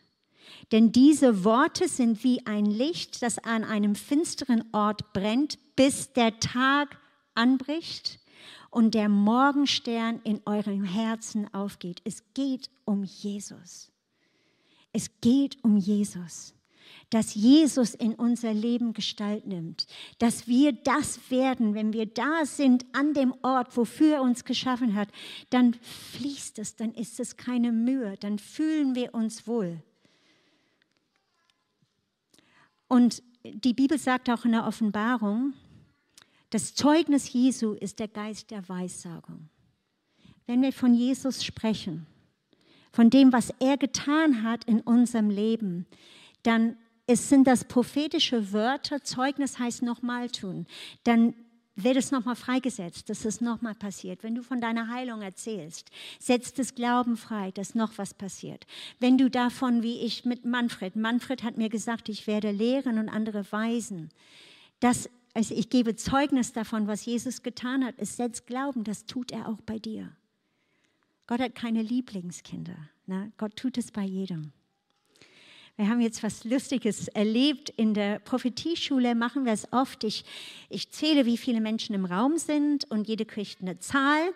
Denn 0.73 0.91
diese 0.91 1.45
Worte 1.45 1.87
sind 1.87 2.25
wie 2.25 2.47
ein 2.47 2.65
Licht, 2.65 3.21
das 3.21 3.39
an 3.41 3.63
einem 3.63 3.95
finsteren 3.95 4.65
Ort 4.73 5.13
brennt, 5.13 5.59
bis 5.77 6.15
der 6.15 6.41
Tag 6.41 6.97
anbricht 7.35 8.19
und 8.71 8.95
der 8.95 9.11
Morgenstern 9.11 10.23
in 10.25 10.41
eurem 10.47 10.85
Herzen 10.85 11.53
aufgeht. 11.53 12.01
Es 12.05 12.23
geht 12.33 12.71
um 12.87 13.05
Jesus. 13.05 13.93
Es 14.95 15.11
geht 15.21 15.63
um 15.63 15.77
Jesus. 15.77 16.54
Dass 17.11 17.35
Jesus 17.35 17.95
in 17.95 18.15
unser 18.15 18.53
Leben 18.53 18.93
Gestalt 18.93 19.47
nimmt. 19.47 19.87
Dass 20.19 20.49
wir 20.49 20.73
das 20.73 21.31
werden, 21.31 21.75
wenn 21.75 21.93
wir 21.93 22.07
da 22.07 22.45
sind 22.45 22.85
an 22.93 23.15
dem 23.15 23.35
Ort, 23.43 23.77
wofür 23.77 24.17
er 24.17 24.23
uns 24.23 24.45
geschaffen 24.45 24.95
hat, 24.95 25.09
dann 25.51 25.75
fließt 25.75 26.59
es, 26.59 26.77
dann 26.77 26.93
ist 26.93 27.21
es 27.21 27.37
keine 27.37 27.73
Mühe, 27.73 28.17
dann 28.21 28.39
fühlen 28.39 28.95
wir 28.95 29.15
uns 29.15 29.47
wohl. 29.47 29.83
Und 32.89 33.23
die 33.45 33.75
Bibel 33.75 33.99
sagt 33.99 34.31
auch 34.31 34.45
in 34.45 34.53
der 34.53 34.67
Offenbarung, 34.67 35.55
das 36.51 36.75
Zeugnis 36.75 37.33
Jesu 37.33 37.73
ist 37.73 37.99
der 37.99 38.09
Geist 38.09 38.51
der 38.53 38.69
Weissagung. 38.69 39.49
Wenn 40.47 40.63
wir 40.63 40.73
von 40.73 40.95
Jesus 40.95 41.45
sprechen, 41.45 42.07
von 42.93 43.11
dem, 43.11 43.33
was 43.33 43.53
er 43.59 43.77
getan 43.77 44.45
hat 44.45 44.65
in 44.65 44.81
unserem 44.81 45.31
Leben, 45.31 45.87
dann 46.45 46.77
es 47.07 47.29
sind 47.29 47.47
das 47.47 47.65
prophetische 47.65 48.53
Wörter, 48.53 49.03
Zeugnis 49.03 49.59
heißt 49.59 49.83
nochmal 49.83 50.31
tun, 50.31 50.67
dann 51.03 51.35
wird 51.77 51.97
es 51.97 52.13
nochmal 52.13 52.37
freigesetzt, 52.37 53.11
dass 53.11 53.25
es 53.25 53.41
nochmal 53.41 53.75
passiert. 53.75 54.23
Wenn 54.23 54.35
du 54.35 54.43
von 54.43 54.61
deiner 54.61 54.89
Heilung 54.89 55.21
erzählst, 55.23 55.91
setzt 56.19 56.59
es 56.59 56.75
Glauben 56.75 57.17
frei, 57.17 57.51
dass 57.51 57.75
noch 57.75 57.99
was 57.99 58.15
passiert. 58.15 58.67
Wenn 59.01 59.19
du 59.19 59.29
davon, 59.29 59.83
wie 59.83 59.99
ich 59.99 60.25
mit 60.25 60.45
Manfred, 60.45 60.97
Manfred 60.97 61.43
hat 61.43 61.59
mir 61.59 61.69
gesagt, 61.69 62.09
ich 62.09 62.27
werde 62.27 62.53
lehren 62.53 62.99
und 62.99 63.09
andere 63.09 63.45
weisen, 63.51 64.11
dass 64.81 65.11
also 65.35 65.53
ich 65.53 65.69
gebe 65.69 65.97
Zeugnis 65.97 66.53
davon, 66.53 66.87
was 66.87 67.05
Jesus 67.05 67.43
getan 67.43 67.85
hat. 67.85 67.97
Es 67.99 68.17
setzt 68.17 68.47
Glauben, 68.47 68.85
das 68.85 69.05
tut 69.05 69.33
er 69.33 69.49
auch 69.49 69.61
bei 69.63 69.81
dir. 69.81 70.13
Gott 71.27 71.41
hat 71.41 71.57
keine 71.57 71.83
Lieblingskinder. 71.83 72.77
Ne? 73.07 73.33
Gott 73.37 73.57
tut 73.57 73.77
es 73.77 73.91
bei 73.91 74.05
jedem. 74.05 74.53
Wir 75.77 75.89
haben 75.89 76.01
jetzt 76.01 76.23
was 76.23 76.45
Lustiges 76.45 77.09
erlebt. 77.09 77.69
In 77.71 77.95
der 77.95 78.21
Prophetieschule 78.21 79.17
machen 79.17 79.45
wir 79.45 79.53
es 79.53 79.73
oft. 79.73 80.05
Ich, 80.05 80.25
ich 80.69 80.93
zähle, 80.93 81.27
wie 81.27 81.37
viele 81.37 81.61
Menschen 81.61 81.97
im 81.97 82.05
Raum 82.05 82.39
sind 82.39 82.89
und 82.91 83.09
jede 83.09 83.25
kriegt 83.25 83.61
eine 83.61 83.81
Zahl. 83.81 84.33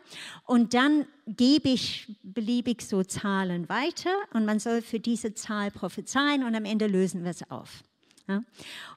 Und 0.46 0.74
dann 0.74 1.06
gebe 1.28 1.68
ich 1.68 2.16
beliebig 2.24 2.82
so 2.82 3.04
Zahlen 3.04 3.68
weiter 3.68 4.10
und 4.32 4.46
man 4.46 4.58
soll 4.58 4.82
für 4.82 4.98
diese 4.98 5.32
Zahl 5.34 5.70
prophezeien 5.70 6.42
und 6.42 6.56
am 6.56 6.64
Ende 6.64 6.88
lösen 6.88 7.22
wir 7.22 7.30
es 7.30 7.48
auf. 7.50 7.84
Ja? 8.26 8.42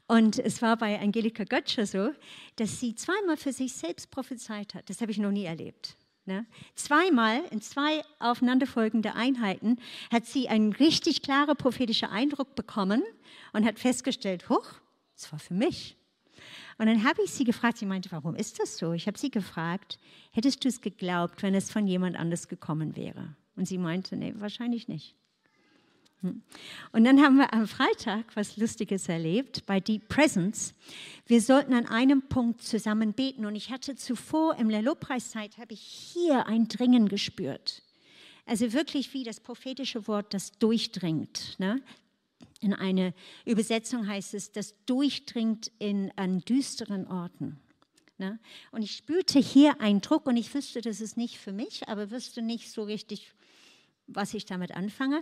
Und 0.07 0.39
es 0.39 0.63
war 0.63 0.77
bei 0.77 0.99
Angelika 0.99 1.43
Götzscher 1.43 1.85
so, 1.85 2.09
dass 2.55 2.79
sie 2.79 2.95
zweimal 2.95 3.37
für 3.37 3.53
sich 3.53 3.73
selbst 3.73 4.09
prophezeit 4.09 4.73
hat. 4.73 4.89
Das 4.89 5.01
habe 5.01 5.11
ich 5.11 5.19
noch 5.19 5.31
nie 5.31 5.45
erlebt. 5.45 5.95
Ne? 6.25 6.45
Zweimal 6.75 7.43
in 7.49 7.61
zwei 7.61 8.03
aufeinanderfolgende 8.19 9.15
Einheiten 9.15 9.77
hat 10.11 10.25
sie 10.25 10.49
einen 10.49 10.71
richtig 10.73 11.23
klaren 11.23 11.57
prophetischen 11.57 12.09
Eindruck 12.09 12.55
bekommen 12.55 13.01
und 13.53 13.65
hat 13.65 13.79
festgestellt, 13.79 14.47
huch, 14.47 14.73
das 15.15 15.31
war 15.31 15.39
für 15.39 15.55
mich. 15.55 15.97
Und 16.77 16.87
dann 16.87 17.03
habe 17.03 17.21
ich 17.23 17.31
sie 17.31 17.43
gefragt, 17.43 17.77
sie 17.77 17.85
meinte, 17.85 18.11
warum 18.11 18.35
ist 18.35 18.59
das 18.59 18.77
so? 18.77 18.93
Ich 18.93 19.07
habe 19.07 19.17
sie 19.17 19.31
gefragt, 19.31 19.99
hättest 20.31 20.63
du 20.63 20.67
es 20.67 20.81
geglaubt, 20.81 21.43
wenn 21.43 21.55
es 21.55 21.71
von 21.71 21.87
jemand 21.87 22.15
anders 22.15 22.47
gekommen 22.47 22.95
wäre? 22.95 23.35
Und 23.55 23.67
sie 23.67 23.77
meinte, 23.77 24.15
nee, 24.15 24.33
wahrscheinlich 24.37 24.87
nicht. 24.87 25.15
Hm. 26.21 26.43
Und 26.91 27.03
dann 27.03 27.19
haben 27.21 27.37
wir 27.37 27.53
am 27.53 27.67
Freitag 27.67 28.35
was 28.35 28.57
Lustiges 28.57 29.09
erlebt 29.09 29.65
bei 29.65 29.79
Deep 29.79 30.07
Presence. 30.07 30.73
Wir 31.25 31.41
sollten 31.41 31.73
an 31.73 31.87
einem 31.87 32.21
Punkt 32.21 32.61
zusammen 32.61 33.13
beten 33.13 33.45
und 33.45 33.55
ich 33.55 33.71
hatte 33.71 33.95
zuvor 33.95 34.55
im 34.57 34.69
der 34.69 34.81
Lobpreiszeit 34.81 35.57
habe 35.57 35.73
ich 35.73 35.81
hier 35.81 36.45
ein 36.45 36.67
Dringen 36.67 37.09
gespürt. 37.09 37.81
Also 38.45 38.73
wirklich 38.73 39.13
wie 39.13 39.23
das 39.23 39.39
prophetische 39.39 40.07
Wort, 40.07 40.33
das 40.33 40.51
durchdringt. 40.51 41.55
Ne? 41.59 41.81
In 42.59 42.73
einer 42.73 43.13
Übersetzung 43.45 44.07
heißt 44.07 44.33
es, 44.35 44.51
das 44.51 44.75
durchdringt 44.85 45.71
in, 45.79 46.11
an 46.15 46.41
düsteren 46.41 47.07
Orten. 47.07 47.59
Ne? 48.19 48.39
Und 48.71 48.83
ich 48.83 48.91
spürte 48.91 49.39
hier 49.39 49.81
einen 49.81 50.01
Druck 50.01 50.27
und 50.27 50.37
ich 50.37 50.53
wüsste, 50.53 50.81
das 50.81 51.01
ist 51.01 51.17
nicht 51.17 51.39
für 51.39 51.51
mich, 51.51 51.87
aber 51.87 52.11
wüsste 52.11 52.43
nicht 52.43 52.71
so 52.71 52.83
richtig, 52.83 53.31
was 54.13 54.33
ich 54.33 54.45
damit 54.45 54.75
anfange. 54.75 55.21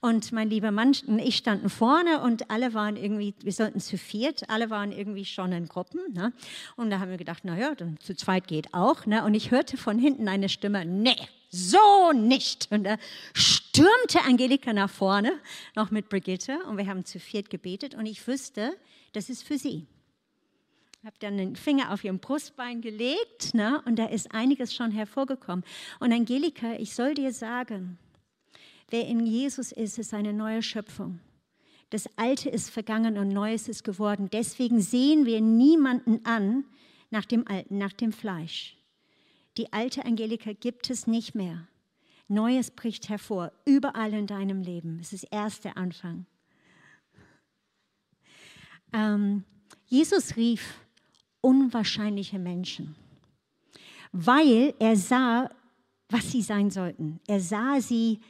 Und 0.00 0.32
mein 0.32 0.50
lieber 0.50 0.70
Mann 0.70 0.96
und 1.06 1.18
ich 1.18 1.36
standen 1.36 1.68
vorne 1.70 2.20
und 2.20 2.50
alle 2.50 2.74
waren 2.74 2.96
irgendwie, 2.96 3.34
wir 3.42 3.52
sollten 3.52 3.80
zu 3.80 3.98
viert, 3.98 4.48
alle 4.48 4.70
waren 4.70 4.92
irgendwie 4.92 5.24
schon 5.24 5.52
in 5.52 5.66
Gruppen. 5.66 6.00
Ne? 6.12 6.32
Und 6.76 6.90
da 6.90 7.00
haben 7.00 7.10
wir 7.10 7.18
gedacht, 7.18 7.44
naja, 7.44 7.74
dann 7.74 7.98
zu 8.00 8.14
zweit 8.14 8.46
geht 8.46 8.74
auch. 8.74 9.06
Ne? 9.06 9.24
Und 9.24 9.34
ich 9.34 9.50
hörte 9.50 9.76
von 9.76 9.98
hinten 9.98 10.28
eine 10.28 10.48
Stimme, 10.48 10.84
nee, 10.84 11.16
so 11.50 12.12
nicht. 12.12 12.68
Und 12.70 12.84
da 12.84 12.96
stürmte 13.34 14.22
Angelika 14.26 14.72
nach 14.72 14.90
vorne, 14.90 15.32
noch 15.74 15.90
mit 15.90 16.08
Brigitte, 16.08 16.58
und 16.64 16.78
wir 16.78 16.86
haben 16.86 17.04
zu 17.04 17.20
viert 17.20 17.50
gebetet. 17.50 17.94
Und 17.94 18.06
ich 18.06 18.26
wusste, 18.26 18.76
das 19.12 19.28
ist 19.28 19.42
für 19.42 19.58
sie. 19.58 19.86
Ich 21.00 21.06
habe 21.06 21.16
dann 21.20 21.36
den 21.36 21.54
Finger 21.54 21.92
auf 21.92 22.02
ihrem 22.02 22.18
Brustbein 22.18 22.80
gelegt 22.80 23.54
ne, 23.54 23.80
und 23.84 23.96
da 23.96 24.06
ist 24.06 24.34
einiges 24.34 24.74
schon 24.74 24.90
hervorgekommen. 24.90 25.64
Und 26.00 26.12
Angelika, 26.12 26.72
ich 26.74 26.92
soll 26.92 27.14
dir 27.14 27.32
sagen, 27.32 27.98
Wer 28.90 29.06
in 29.06 29.26
Jesus 29.26 29.72
ist, 29.72 29.98
ist 29.98 30.14
eine 30.14 30.32
neue 30.32 30.62
Schöpfung. 30.62 31.20
Das 31.90 32.08
Alte 32.16 32.50
ist 32.50 32.70
vergangen 32.70 33.18
und 33.18 33.28
Neues 33.28 33.68
ist 33.68 33.84
geworden. 33.84 34.28
Deswegen 34.30 34.80
sehen 34.80 35.24
wir 35.24 35.40
niemanden 35.40 36.24
an 36.24 36.64
nach 37.10 37.24
dem 37.24 37.46
Alten, 37.48 37.78
nach 37.78 37.92
dem 37.92 38.12
Fleisch. 38.12 38.76
Die 39.56 39.72
alte 39.72 40.04
Angelika 40.04 40.52
gibt 40.52 40.90
es 40.90 41.06
nicht 41.06 41.34
mehr. 41.34 41.66
Neues 42.28 42.70
bricht 42.70 43.08
hervor, 43.08 43.52
überall 43.64 44.12
in 44.12 44.26
deinem 44.26 44.60
Leben. 44.60 44.98
Es 45.00 45.12
ist 45.12 45.26
erst 45.30 45.64
der 45.64 45.78
Anfang. 45.78 46.26
Ähm, 48.92 49.44
Jesus 49.86 50.36
rief 50.36 50.78
unwahrscheinliche 51.40 52.38
Menschen, 52.38 52.94
weil 54.12 54.74
er 54.78 54.96
sah, 54.96 55.50
was 56.10 56.30
sie 56.30 56.42
sein 56.42 56.70
sollten. 56.70 57.20
Er 57.26 57.40
sah 57.40 57.80
sie 57.80 58.20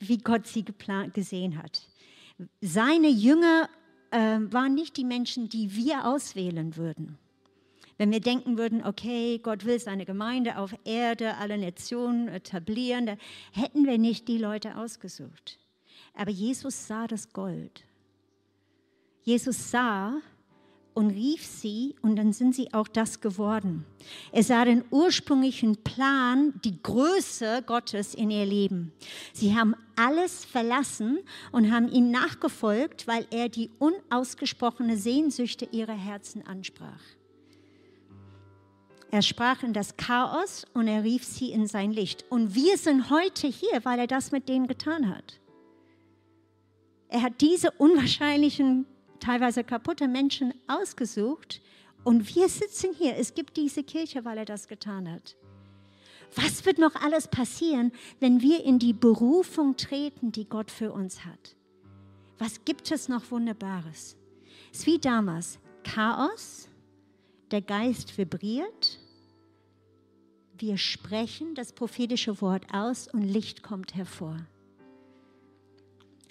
wie 0.00 0.18
Gott 0.18 0.46
sie 0.46 0.64
geplant, 0.64 1.14
gesehen 1.14 1.62
hat. 1.62 1.88
Seine 2.60 3.08
Jünger 3.08 3.68
äh, 4.10 4.38
waren 4.40 4.74
nicht 4.74 4.96
die 4.96 5.04
Menschen, 5.04 5.48
die 5.48 5.74
wir 5.74 6.06
auswählen 6.06 6.76
würden. 6.76 7.18
Wenn 7.96 8.12
wir 8.12 8.20
denken 8.20 8.56
würden, 8.56 8.84
okay, 8.84 9.40
Gott 9.42 9.64
will 9.64 9.80
seine 9.80 10.06
Gemeinde 10.06 10.58
auf 10.58 10.72
Erde, 10.84 11.36
alle 11.36 11.58
Nationen 11.58 12.28
etablieren, 12.28 13.06
da 13.06 13.16
hätten 13.52 13.86
wir 13.86 13.98
nicht 13.98 14.28
die 14.28 14.38
Leute 14.38 14.76
ausgesucht. 14.76 15.58
Aber 16.14 16.30
Jesus 16.30 16.86
sah 16.86 17.08
das 17.08 17.32
Gold. 17.32 17.84
Jesus 19.22 19.70
sah, 19.70 20.20
und 20.98 21.10
rief 21.10 21.46
sie 21.46 21.94
und 22.02 22.16
dann 22.16 22.32
sind 22.32 22.56
sie 22.56 22.74
auch 22.74 22.88
das 22.88 23.20
geworden. 23.20 23.84
Er 24.32 24.42
sah 24.42 24.64
den 24.64 24.82
ursprünglichen 24.90 25.76
Plan, 25.76 26.54
die 26.64 26.82
Größe 26.82 27.62
Gottes 27.64 28.14
in 28.14 28.32
ihr 28.32 28.44
Leben. 28.44 28.90
Sie 29.32 29.56
haben 29.56 29.76
alles 29.94 30.44
verlassen 30.44 31.20
und 31.52 31.70
haben 31.70 31.88
ihm 31.88 32.10
nachgefolgt, 32.10 33.06
weil 33.06 33.28
er 33.30 33.48
die 33.48 33.70
unausgesprochene 33.78 34.96
Sehnsüchte 34.96 35.68
ihrer 35.70 35.94
Herzen 35.94 36.44
ansprach. 36.44 37.04
Er 39.12 39.22
sprach 39.22 39.62
in 39.62 39.72
das 39.72 39.96
Chaos 39.96 40.66
und 40.74 40.88
er 40.88 41.04
rief 41.04 41.22
sie 41.22 41.52
in 41.52 41.68
sein 41.68 41.92
Licht. 41.92 42.24
Und 42.28 42.56
wir 42.56 42.76
sind 42.76 43.08
heute 43.08 43.46
hier, 43.46 43.84
weil 43.84 44.00
er 44.00 44.08
das 44.08 44.32
mit 44.32 44.48
denen 44.48 44.66
getan 44.66 45.08
hat. 45.08 45.38
Er 47.08 47.22
hat 47.22 47.40
diese 47.40 47.70
unwahrscheinlichen 47.70 48.84
teilweise 49.20 49.64
kaputte 49.64 50.08
Menschen 50.08 50.54
ausgesucht 50.66 51.60
Und 52.04 52.34
wir 52.34 52.48
sitzen 52.48 52.94
hier. 52.94 53.16
Es 53.16 53.34
gibt 53.34 53.56
diese 53.56 53.82
Kirche, 53.82 54.24
weil 54.24 54.38
er 54.38 54.44
das 54.44 54.68
getan 54.68 55.10
hat. 55.10 55.36
Was 56.34 56.64
wird 56.64 56.78
noch 56.78 56.94
alles 56.94 57.28
passieren, 57.28 57.92
wenn 58.20 58.40
wir 58.40 58.64
in 58.64 58.78
die 58.78 58.92
Berufung 58.92 59.76
treten, 59.76 60.30
die 60.32 60.48
Gott 60.48 60.70
für 60.70 60.92
uns 60.92 61.24
hat? 61.24 61.56
Was 62.38 62.64
gibt 62.64 62.90
es 62.92 63.08
noch 63.08 63.30
Wunderbares? 63.30 64.16
Es 64.72 64.80
ist 64.80 64.86
wie 64.86 64.98
damals. 64.98 65.58
Chaos, 65.84 66.68
der 67.50 67.62
Geist 67.62 68.16
vibriert, 68.16 69.00
wir 70.58 70.76
sprechen 70.76 71.54
das 71.54 71.72
prophetische 71.72 72.40
Wort 72.40 72.66
aus 72.72 73.08
und 73.08 73.22
Licht 73.22 73.62
kommt 73.62 73.94
hervor. 73.94 74.36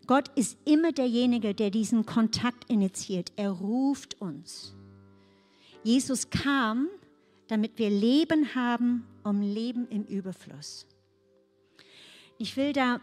Gott 0.07 0.29
ist 0.35 0.57
immer 0.65 0.93
derjenige, 0.93 1.53
der 1.53 1.69
diesen 1.69 2.05
Kontakt 2.05 2.69
initiiert. 2.71 3.33
Er 3.35 3.51
ruft 3.51 4.19
uns. 4.21 4.73
Jesus 5.83 6.29
kam, 6.29 6.87
damit 7.49 7.77
wir 7.77 7.89
Leben 7.89 8.55
haben, 8.55 9.05
um 9.23 9.41
Leben 9.41 9.87
im 9.89 10.05
Überfluss. 10.05 10.87
Ich 12.37 12.55
will 12.55 12.71
da 12.71 13.01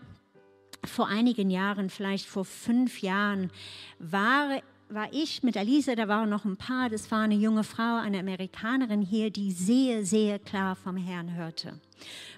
vor 0.86 1.09
einigen 1.09 1.50
Jahren, 1.50 1.90
vielleicht 1.90 2.26
vor 2.26 2.44
fünf 2.44 3.02
Jahren, 3.02 3.50
war, 3.98 4.62
war 4.88 5.09
ich 5.12 5.42
mit 5.42 5.57
Alisa, 5.57 5.94
da 5.94 6.09
waren 6.09 6.30
noch 6.30 6.44
ein 6.44 6.57
paar, 6.57 6.88
das 6.88 7.11
war 7.11 7.22
eine 7.22 7.34
junge 7.34 7.64
Frau, 7.64 7.98
eine 7.98 8.18
Amerikanerin 8.18 9.02
hier, 9.02 9.30
die 9.30 9.50
sehr, 9.50 10.05
sehr 10.05 10.38
klar 10.38 10.76
vom 10.76 10.96
Herrn 10.96 11.34
hörte. 11.34 11.80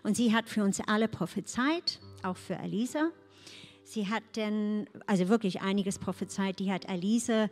Und 0.02 0.16
sie 0.16 0.34
hat 0.34 0.48
für 0.48 0.64
uns 0.64 0.80
alle 0.80 1.08
prophezeit, 1.08 2.00
auch 2.22 2.36
für 2.36 2.58
Alisa. 2.58 3.10
Sie 3.86 4.08
hat 4.08 4.24
denn, 4.34 4.88
also 5.06 5.28
wirklich 5.28 5.60
einiges 5.60 6.00
prophezeit, 6.00 6.58
die 6.58 6.72
hat 6.72 6.88
Alisa 6.88 7.48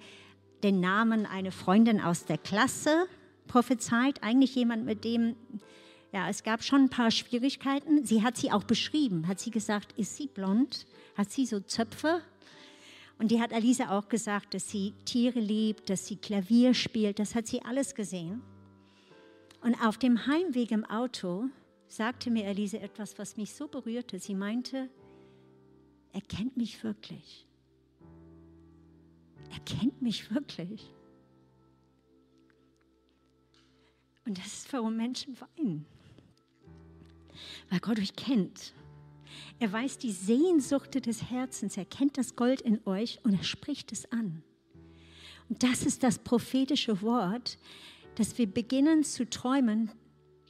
den 0.65 0.81
Namen 0.81 1.27
einer 1.27 1.53
Freundin 1.53 2.01
aus 2.01 2.25
der 2.25 2.39
Klasse 2.39 3.07
prophezeit, 3.47 4.21
eigentlich 4.21 4.57
jemand, 4.57 4.85
mit 4.85 5.05
dem, 5.05 5.37
ja, 6.13 6.29
es 6.29 6.43
gab 6.43 6.65
schon 6.65 6.83
ein 6.83 6.91
paar 6.91 7.13
Schwierigkeiten. 7.13 8.05
Sie 8.05 8.25
hat 8.25 8.37
sie 8.37 8.51
auch 8.51 8.65
beschrieben, 8.65 9.29
hat 9.29 9.39
sie 9.39 9.53
gesagt, 9.53 9.97
ist 9.97 10.17
sie 10.17 10.27
blond, 10.27 10.87
hat 11.17 11.31
sie 11.31 11.47
so 11.47 11.61
Zöpfe? 11.61 12.21
Und 13.21 13.31
die 13.31 13.41
hat 13.41 13.53
Alisa 13.53 13.97
auch 13.97 14.09
gesagt, 14.09 14.55
dass 14.55 14.69
sie 14.69 14.93
Tiere 15.05 15.39
liebt, 15.39 15.89
dass 15.89 16.09
sie 16.09 16.17
Klavier 16.17 16.75
spielt, 16.75 17.21
das 17.21 17.37
hat 17.37 17.47
sie 17.47 17.63
alles 17.63 17.95
gesehen. 17.95 18.43
Und 19.61 19.77
auf 19.81 19.99
dem 19.99 20.27
Heimweg 20.27 20.73
im 20.73 20.85
Auto 20.85 21.45
sagte 21.87 22.29
mir 22.29 22.49
Alisa 22.49 22.79
etwas, 22.79 23.21
was 23.21 23.37
mich 23.37 23.55
so 23.55 23.69
berührte. 23.69 24.19
Sie 24.19 24.35
meinte, 24.35 24.91
er 26.15 26.21
kennt 26.21 26.57
mich 26.57 26.83
wirklich. 26.85 27.45
Er 29.51 29.61
kennt 29.61 30.01
mich 30.01 30.33
wirklich. 30.33 30.89
Und 34.25 34.39
das 34.39 34.47
ist, 34.47 34.73
warum 34.73 34.97
Menschen 34.97 35.37
weinen. 35.41 35.85
Weil 37.69 37.81
Gott 37.81 37.99
euch 37.99 38.15
kennt. 38.15 38.73
Er 39.59 39.73
weiß 39.73 39.99
die 39.99 40.13
Sehnsucht 40.13 40.95
des 41.05 41.31
Herzens. 41.31 41.77
Er 41.77 41.85
kennt 41.85 42.17
das 42.17 42.37
Gold 42.37 42.61
in 42.61 42.81
euch 42.87 43.19
und 43.25 43.35
er 43.35 43.43
spricht 43.43 43.91
es 43.91 44.11
an. 44.13 44.45
Und 45.49 45.65
das 45.65 45.85
ist 45.85 46.05
das 46.05 46.21
prophetische 46.21 47.03
Wort, 47.03 47.59
dass 48.15 48.39
wir 48.39 48.47
beginnen 48.47 49.03
zu 49.03 49.29
träumen, 49.29 49.91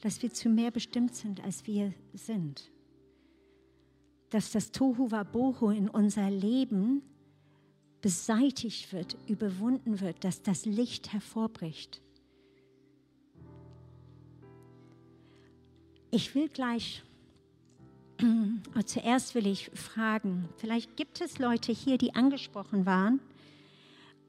dass 0.03 0.23
wir 0.23 0.31
zu 0.31 0.51
mehr 0.51 0.71
bestimmt 0.71 1.15
sind, 1.15 1.43
als 1.43 1.67
wir 1.67 1.95
sind. 2.13 2.71
Dass 4.35 4.51
das 4.51 4.73
Tohu 4.73 5.13
Wabohu 5.13 5.71
in 5.71 5.89
unser 5.89 6.29
Leben 6.29 7.03
beseitigt 8.01 8.93
wird, 8.93 9.17
überwunden 9.29 10.01
wird, 10.01 10.25
dass 10.25 10.43
das 10.43 10.67
Licht 10.67 11.13
hervorbricht. 11.13 12.03
Ich 16.11 16.35
will 16.35 16.49
gleich, 16.49 17.05
zuerst 18.87 19.37
will 19.37 19.47
ich 19.47 19.71
fragen, 19.73 20.49
vielleicht 20.57 20.97
gibt 20.97 21.21
es 21.21 21.39
Leute 21.39 21.71
hier, 21.71 21.97
die 21.97 22.17
angesprochen 22.17 22.87
waren 22.87 23.21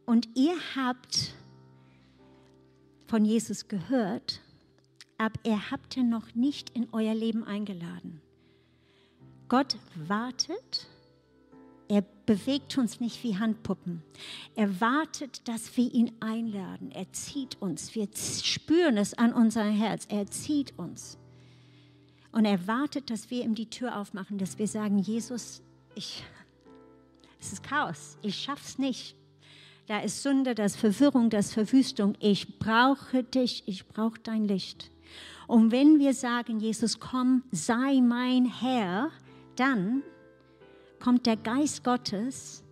und 0.06 0.30
ihr 0.36 0.54
habt 0.76 1.34
von 3.08 3.26
Jesus 3.26 3.68
gehört, 3.68 4.40
aber 5.18 5.40
er 5.44 5.72
habt 5.72 5.98
ihr 5.98 6.04
noch 6.04 6.36
nicht 6.36 6.70
in 6.70 6.90
euer 6.92 7.16
Leben 7.16 7.44
eingeladen. 7.44 8.22
Gott 9.48 9.78
wartet 10.08 10.88
er 11.88 12.04
bewegt 12.26 12.78
uns 12.78 13.00
nicht 13.00 13.24
wie 13.24 13.38
Handpuppen. 13.38 14.02
Er 14.56 14.82
wartet, 14.82 15.48
dass 15.48 15.78
wir 15.78 15.94
ihn 15.94 16.12
einladen. 16.20 16.92
Er 16.92 17.12
zieht 17.14 17.62
uns. 17.62 17.94
Wir 17.94 18.08
spüren 18.16 18.98
es 18.98 19.14
an 19.14 19.34
unser 19.34 19.64
Herz. 19.64 20.08
Er 20.10 20.26
zieht 20.26 20.78
uns. 20.78 21.18
Und 22.32 22.46
er 22.46 22.68
wartet, 22.68 23.10
dass 23.10 23.30
wir 23.30 23.44
ihm 23.44 23.54
die 23.54 23.70
Tür 23.70 24.00
aufmachen, 24.00 24.38
dass 24.38 24.58
wir 24.58 24.68
sagen, 24.68 24.98
Jesus, 24.98 25.62
ich, 25.94 26.24
es 27.40 27.54
ist 27.54 27.64
Chaos. 27.64 28.18
Ich 28.24 28.36
schaff's 28.36 28.80
nicht. 28.80 29.16
Da 29.88 30.00
ist 30.00 30.24
Sünde, 30.24 30.56
da 30.56 30.66
ist 30.66 30.78
Verwirrung, 30.78 31.30
da 31.30 31.38
ist 31.38 31.54
Verwüstung. 31.54 32.16
Ich 32.20 32.58
brauche 32.58 33.24
dich. 33.24 33.64
Ich 33.68 33.86
brauche 33.86 34.20
dein 34.24 34.46
Licht. 34.46 34.90
Und 35.46 35.72
wenn 35.72 36.00
wir 36.00 36.16
sagen, 36.16 36.60
Jesus, 36.60 37.00
komm, 37.00 37.44
sei 37.52 38.02
mein 38.02 38.46
Herr, 38.46 39.12
dann 39.56 40.04
kommt 41.00 41.26
der 41.26 41.38
Geist 41.38 41.84
Gottes 41.84 42.64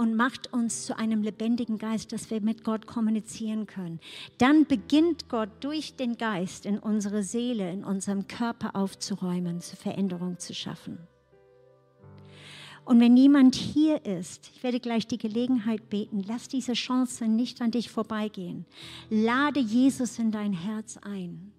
und 0.00 0.16
macht 0.16 0.50
uns 0.52 0.86
zu 0.86 0.96
einem 0.96 1.22
lebendigen 1.22 1.76
Geist, 1.76 2.12
dass 2.12 2.30
wir 2.30 2.40
mit 2.40 2.64
Gott 2.64 2.86
kommunizieren 2.86 3.66
können. 3.66 4.00
Dann 4.38 4.64
beginnt 4.64 5.28
Gott 5.28 5.50
durch 5.60 5.94
den 5.94 6.16
Geist 6.16 6.64
in 6.64 6.78
unsere 6.78 7.22
Seele, 7.22 7.70
in 7.70 7.84
unserem 7.84 8.26
Körper 8.26 8.74
aufzuräumen, 8.74 9.60
zur 9.60 9.76
Veränderung 9.76 10.38
zu 10.38 10.54
schaffen. 10.54 10.98
Und 12.86 12.98
wenn 12.98 13.12
niemand 13.12 13.54
hier 13.54 14.04
ist, 14.06 14.50
ich 14.54 14.62
werde 14.62 14.80
gleich 14.80 15.06
die 15.06 15.18
Gelegenheit 15.18 15.90
beten, 15.90 16.24
lass 16.26 16.48
diese 16.48 16.72
Chance 16.72 17.26
nicht 17.26 17.60
an 17.60 17.70
dich 17.70 17.90
vorbeigehen. 17.90 18.64
Lade 19.10 19.60
Jesus 19.60 20.18
in 20.18 20.32
dein 20.32 20.54
Herz 20.54 20.96
ein. 20.96 21.52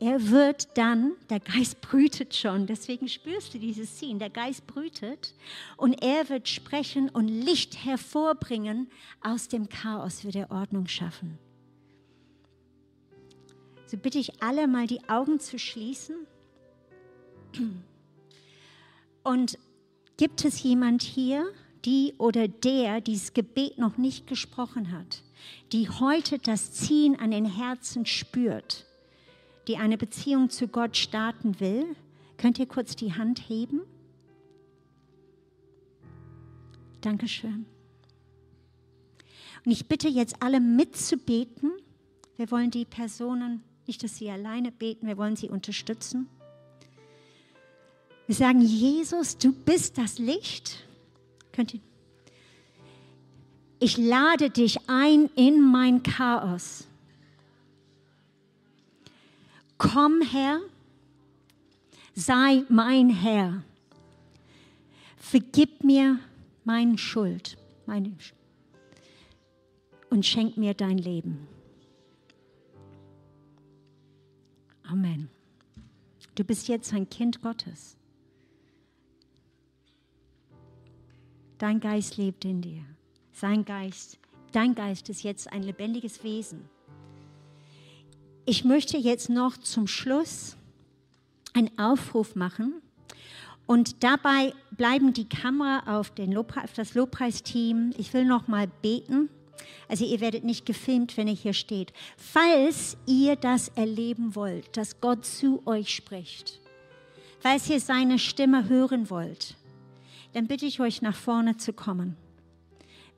Er 0.00 0.30
wird 0.30 0.76
dann, 0.78 1.14
der 1.28 1.40
Geist 1.40 1.80
brütet 1.80 2.34
schon, 2.34 2.66
deswegen 2.66 3.08
spürst 3.08 3.54
du 3.54 3.58
dieses 3.58 3.96
Ziehen, 3.96 4.20
der 4.20 4.30
Geist 4.30 4.66
brütet 4.66 5.34
und 5.76 6.02
er 6.02 6.28
wird 6.28 6.48
sprechen 6.48 7.08
und 7.08 7.26
Licht 7.26 7.84
hervorbringen, 7.84 8.88
aus 9.22 9.48
dem 9.48 9.68
Chaos 9.68 10.24
wird 10.24 10.36
er 10.36 10.52
Ordnung 10.52 10.86
schaffen. 10.86 11.38
So 13.86 13.96
bitte 13.96 14.18
ich 14.18 14.40
alle 14.42 14.68
mal 14.68 14.86
die 14.86 15.08
Augen 15.08 15.40
zu 15.40 15.58
schließen. 15.58 16.14
Und 19.24 19.58
gibt 20.16 20.44
es 20.44 20.62
jemand 20.62 21.02
hier, 21.02 21.50
die 21.84 22.14
oder 22.18 22.46
der 22.46 23.00
dieses 23.00 23.32
Gebet 23.32 23.78
noch 23.78 23.96
nicht 23.96 24.26
gesprochen 24.26 24.92
hat, 24.92 25.22
die 25.72 25.88
heute 25.88 26.38
das 26.38 26.72
Ziehen 26.72 27.18
an 27.18 27.30
den 27.30 27.46
Herzen 27.46 28.06
spürt? 28.06 28.87
Die 29.68 29.76
eine 29.76 29.98
Beziehung 29.98 30.50
zu 30.50 30.66
Gott 30.66 30.96
starten 30.96 31.60
will, 31.60 31.84
könnt 32.38 32.58
ihr 32.58 32.66
kurz 32.66 32.96
die 32.96 33.14
Hand 33.14 33.48
heben? 33.48 33.82
Dankeschön. 37.02 37.66
Und 39.64 39.72
ich 39.72 39.86
bitte 39.86 40.08
jetzt 40.08 40.42
alle 40.42 40.60
mitzubeten. 40.60 41.72
Wir 42.36 42.50
wollen 42.50 42.70
die 42.70 42.84
Personen, 42.84 43.62
nicht, 43.86 44.02
dass 44.02 44.16
sie 44.16 44.30
alleine 44.30 44.72
beten, 44.72 45.06
wir 45.06 45.16
wollen 45.16 45.36
sie 45.36 45.48
unterstützen. 45.48 46.28
Wir 48.26 48.34
sagen, 48.34 48.60
Jesus, 48.60 49.38
du 49.38 49.52
bist 49.52 49.96
das 49.98 50.18
Licht. 50.18 50.84
Könnt 51.52 51.74
ihr? 51.74 51.80
Ich 53.80 53.96
lade 53.96 54.50
dich 54.50 54.88
ein 54.88 55.30
in 55.36 55.60
mein 55.60 56.02
Chaos. 56.02 56.87
Komm 59.78 60.20
Herr, 60.22 60.60
sei 62.14 62.64
mein 62.68 63.10
Herr. 63.10 63.62
Vergib 65.16 65.84
mir 65.84 66.18
meine 66.64 66.98
Schuld 66.98 67.56
meine 67.88 68.12
und 70.10 70.26
schenk 70.26 70.56
mir 70.56 70.74
dein 70.74 70.98
Leben. 70.98 71.48
Amen. 74.82 75.28
Du 76.34 76.44
bist 76.44 76.68
jetzt 76.68 76.92
ein 76.92 77.08
Kind 77.08 77.42
Gottes. 77.42 77.96
Dein 81.58 81.80
Geist 81.80 82.16
lebt 82.16 82.44
in 82.44 82.62
dir. 82.62 82.84
Sein 83.32 83.64
Geist, 83.64 84.18
dein 84.52 84.74
Geist 84.74 85.08
ist 85.08 85.22
jetzt 85.22 85.52
ein 85.52 85.62
lebendiges 85.62 86.22
Wesen. 86.22 86.68
Ich 88.50 88.64
möchte 88.64 88.96
jetzt 88.96 89.28
noch 89.28 89.58
zum 89.58 89.86
Schluss 89.86 90.56
einen 91.52 91.78
Aufruf 91.78 92.34
machen. 92.34 92.80
Und 93.66 94.02
dabei 94.02 94.54
bleiben 94.70 95.12
die 95.12 95.28
Kamera 95.28 95.98
auf, 95.98 96.14
den 96.14 96.32
Lobpreis, 96.32 96.64
auf 96.64 96.72
das 96.72 96.94
Lobpreisteam. 96.94 97.92
Ich 97.98 98.14
will 98.14 98.24
noch 98.24 98.48
mal 98.48 98.66
beten. 98.80 99.28
Also 99.86 100.06
ihr 100.06 100.22
werdet 100.22 100.44
nicht 100.44 100.64
gefilmt, 100.64 101.18
wenn 101.18 101.28
ihr 101.28 101.34
hier 101.34 101.52
steht. 101.52 101.92
Falls 102.16 102.96
ihr 103.04 103.36
das 103.36 103.68
erleben 103.74 104.34
wollt, 104.34 104.74
dass 104.78 105.02
Gott 105.02 105.26
zu 105.26 105.62
euch 105.66 105.94
spricht, 105.94 106.58
falls 107.40 107.68
ihr 107.68 107.80
seine 107.80 108.18
Stimme 108.18 108.66
hören 108.70 109.10
wollt, 109.10 109.56
dann 110.32 110.46
bitte 110.46 110.64
ich 110.64 110.80
euch 110.80 111.02
nach 111.02 111.16
vorne 111.16 111.58
zu 111.58 111.74
kommen 111.74 112.16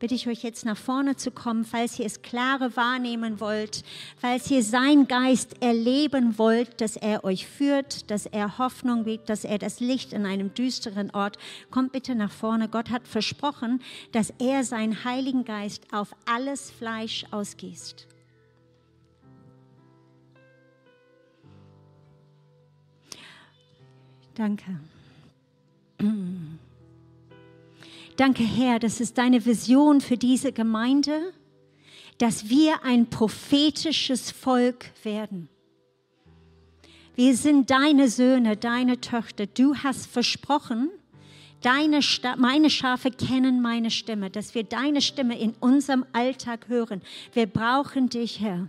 bitte 0.00 0.14
ich 0.14 0.26
euch 0.26 0.42
jetzt 0.42 0.64
nach 0.64 0.76
vorne 0.76 1.14
zu 1.14 1.30
kommen, 1.30 1.64
falls 1.64 1.98
ihr 1.98 2.06
es 2.06 2.22
klare 2.22 2.74
wahrnehmen 2.74 3.38
wollt, 3.38 3.84
falls 4.16 4.50
ihr 4.50 4.64
sein 4.64 5.06
Geist 5.06 5.62
erleben 5.62 6.38
wollt, 6.38 6.80
dass 6.80 6.96
er 6.96 7.22
euch 7.22 7.46
führt, 7.46 8.10
dass 8.10 8.26
er 8.26 8.58
Hoffnung 8.58 9.04
gibt, 9.04 9.28
dass 9.28 9.44
er 9.44 9.58
das 9.58 9.78
Licht 9.78 10.12
in 10.12 10.26
einem 10.26 10.52
düsteren 10.54 11.10
Ort. 11.10 11.36
Kommt 11.70 11.92
bitte 11.92 12.14
nach 12.14 12.32
vorne. 12.32 12.68
Gott 12.68 12.90
hat 12.90 13.06
versprochen, 13.06 13.82
dass 14.12 14.32
er 14.38 14.64
seinen 14.64 15.04
Heiligen 15.04 15.44
Geist 15.44 15.84
auf 15.92 16.16
alles 16.24 16.70
Fleisch 16.70 17.26
ausgießt. 17.30 18.08
Danke. 24.34 24.80
Danke, 28.20 28.42
Herr, 28.42 28.78
das 28.78 29.00
ist 29.00 29.16
deine 29.16 29.46
Vision 29.46 30.02
für 30.02 30.18
diese 30.18 30.52
Gemeinde, 30.52 31.32
dass 32.18 32.50
wir 32.50 32.84
ein 32.84 33.08
prophetisches 33.08 34.30
Volk 34.30 34.84
werden. 35.04 35.48
Wir 37.14 37.34
sind 37.34 37.70
deine 37.70 38.10
Söhne, 38.10 38.58
deine 38.58 39.00
Töchter. 39.00 39.46
Du 39.46 39.74
hast 39.74 40.06
versprochen, 40.06 40.90
deine 41.62 42.00
meine 42.36 42.68
Schafe 42.68 43.10
kennen 43.10 43.62
meine 43.62 43.90
Stimme, 43.90 44.28
dass 44.28 44.54
wir 44.54 44.64
deine 44.64 45.00
Stimme 45.00 45.40
in 45.40 45.54
unserem 45.58 46.04
Alltag 46.12 46.68
hören. 46.68 47.00
Wir 47.32 47.46
brauchen 47.46 48.10
dich, 48.10 48.42
Herr. 48.42 48.68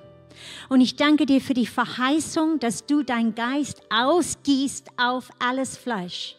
Und 0.69 0.79
ich 0.79 0.95
danke 0.95 1.25
dir 1.25 1.41
für 1.41 1.55
die 1.55 1.67
Verheißung, 1.67 2.59
dass 2.59 2.85
du 2.85 3.03
dein 3.03 3.35
Geist 3.35 3.81
ausgießt 3.89 4.91
auf 4.95 5.29
alles 5.39 5.75
Fleisch 5.75 6.37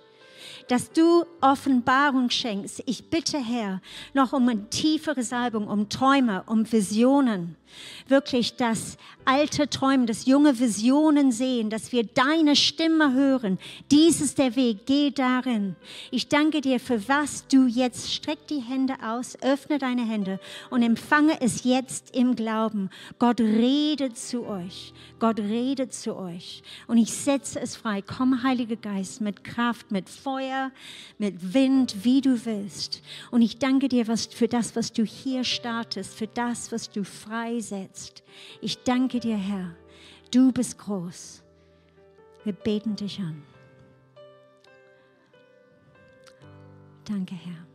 dass 0.68 0.90
du 0.92 1.24
Offenbarung 1.40 2.30
schenkst. 2.30 2.82
Ich 2.86 3.10
bitte, 3.10 3.38
Herr, 3.38 3.80
noch 4.14 4.32
um 4.32 4.48
eine 4.48 4.68
tiefere 4.70 5.22
Salbung, 5.22 5.66
um 5.66 5.88
Träume, 5.88 6.44
um 6.46 6.70
Visionen. 6.70 7.56
Wirklich 8.08 8.56
das 8.56 8.96
alte 9.24 9.68
Träumen, 9.68 10.06
das 10.06 10.26
junge 10.26 10.58
Visionen 10.58 11.32
sehen, 11.32 11.70
dass 11.70 11.92
wir 11.92 12.04
deine 12.04 12.56
Stimme 12.56 13.12
hören. 13.12 13.58
Dies 13.90 14.20
ist 14.20 14.38
der 14.38 14.56
Weg, 14.56 14.86
geh 14.86 15.10
darin. 15.10 15.76
Ich 16.10 16.28
danke 16.28 16.60
dir 16.60 16.80
für 16.80 17.08
was 17.08 17.46
du 17.46 17.66
jetzt, 17.66 18.12
streck 18.12 18.46
die 18.48 18.60
Hände 18.60 18.94
aus, 19.02 19.36
öffne 19.42 19.78
deine 19.78 20.04
Hände 20.04 20.40
und 20.70 20.82
empfange 20.82 21.40
es 21.40 21.64
jetzt 21.64 22.16
im 22.16 22.34
Glauben. 22.34 22.90
Gott 23.18 23.40
redet 23.40 24.18
zu 24.18 24.46
euch. 24.46 24.92
Gott 25.18 25.38
redet 25.38 25.94
zu 25.94 26.16
euch. 26.16 26.62
Und 26.88 26.98
ich 26.98 27.12
setze 27.12 27.60
es 27.60 27.76
frei. 27.76 28.02
Komm, 28.02 28.42
Heiliger 28.42 28.74
Geist, 28.74 29.20
mit 29.20 29.44
Kraft, 29.44 29.92
mit 29.92 30.08
Feuer, 30.08 30.72
mit 31.18 31.54
Wind, 31.54 32.04
wie 32.04 32.20
du 32.20 32.44
willst. 32.44 33.02
Und 33.30 33.42
ich 33.42 33.58
danke 33.58 33.88
dir 33.88 34.08
was, 34.08 34.26
für 34.26 34.48
das, 34.48 34.74
was 34.74 34.92
du 34.92 35.04
hier 35.04 35.44
startest, 35.44 36.14
für 36.14 36.26
das, 36.26 36.72
was 36.72 36.90
du 36.90 37.04
freisetzt. 37.62 38.22
Ich 38.60 38.82
danke 38.82 39.20
dir, 39.20 39.36
Herr. 39.36 39.74
Du 40.30 40.52
bist 40.52 40.78
groß. 40.78 41.42
Wir 42.44 42.52
beten 42.52 42.96
dich 42.96 43.20
an. 43.20 43.42
Danke, 47.04 47.34
Herr. 47.34 47.66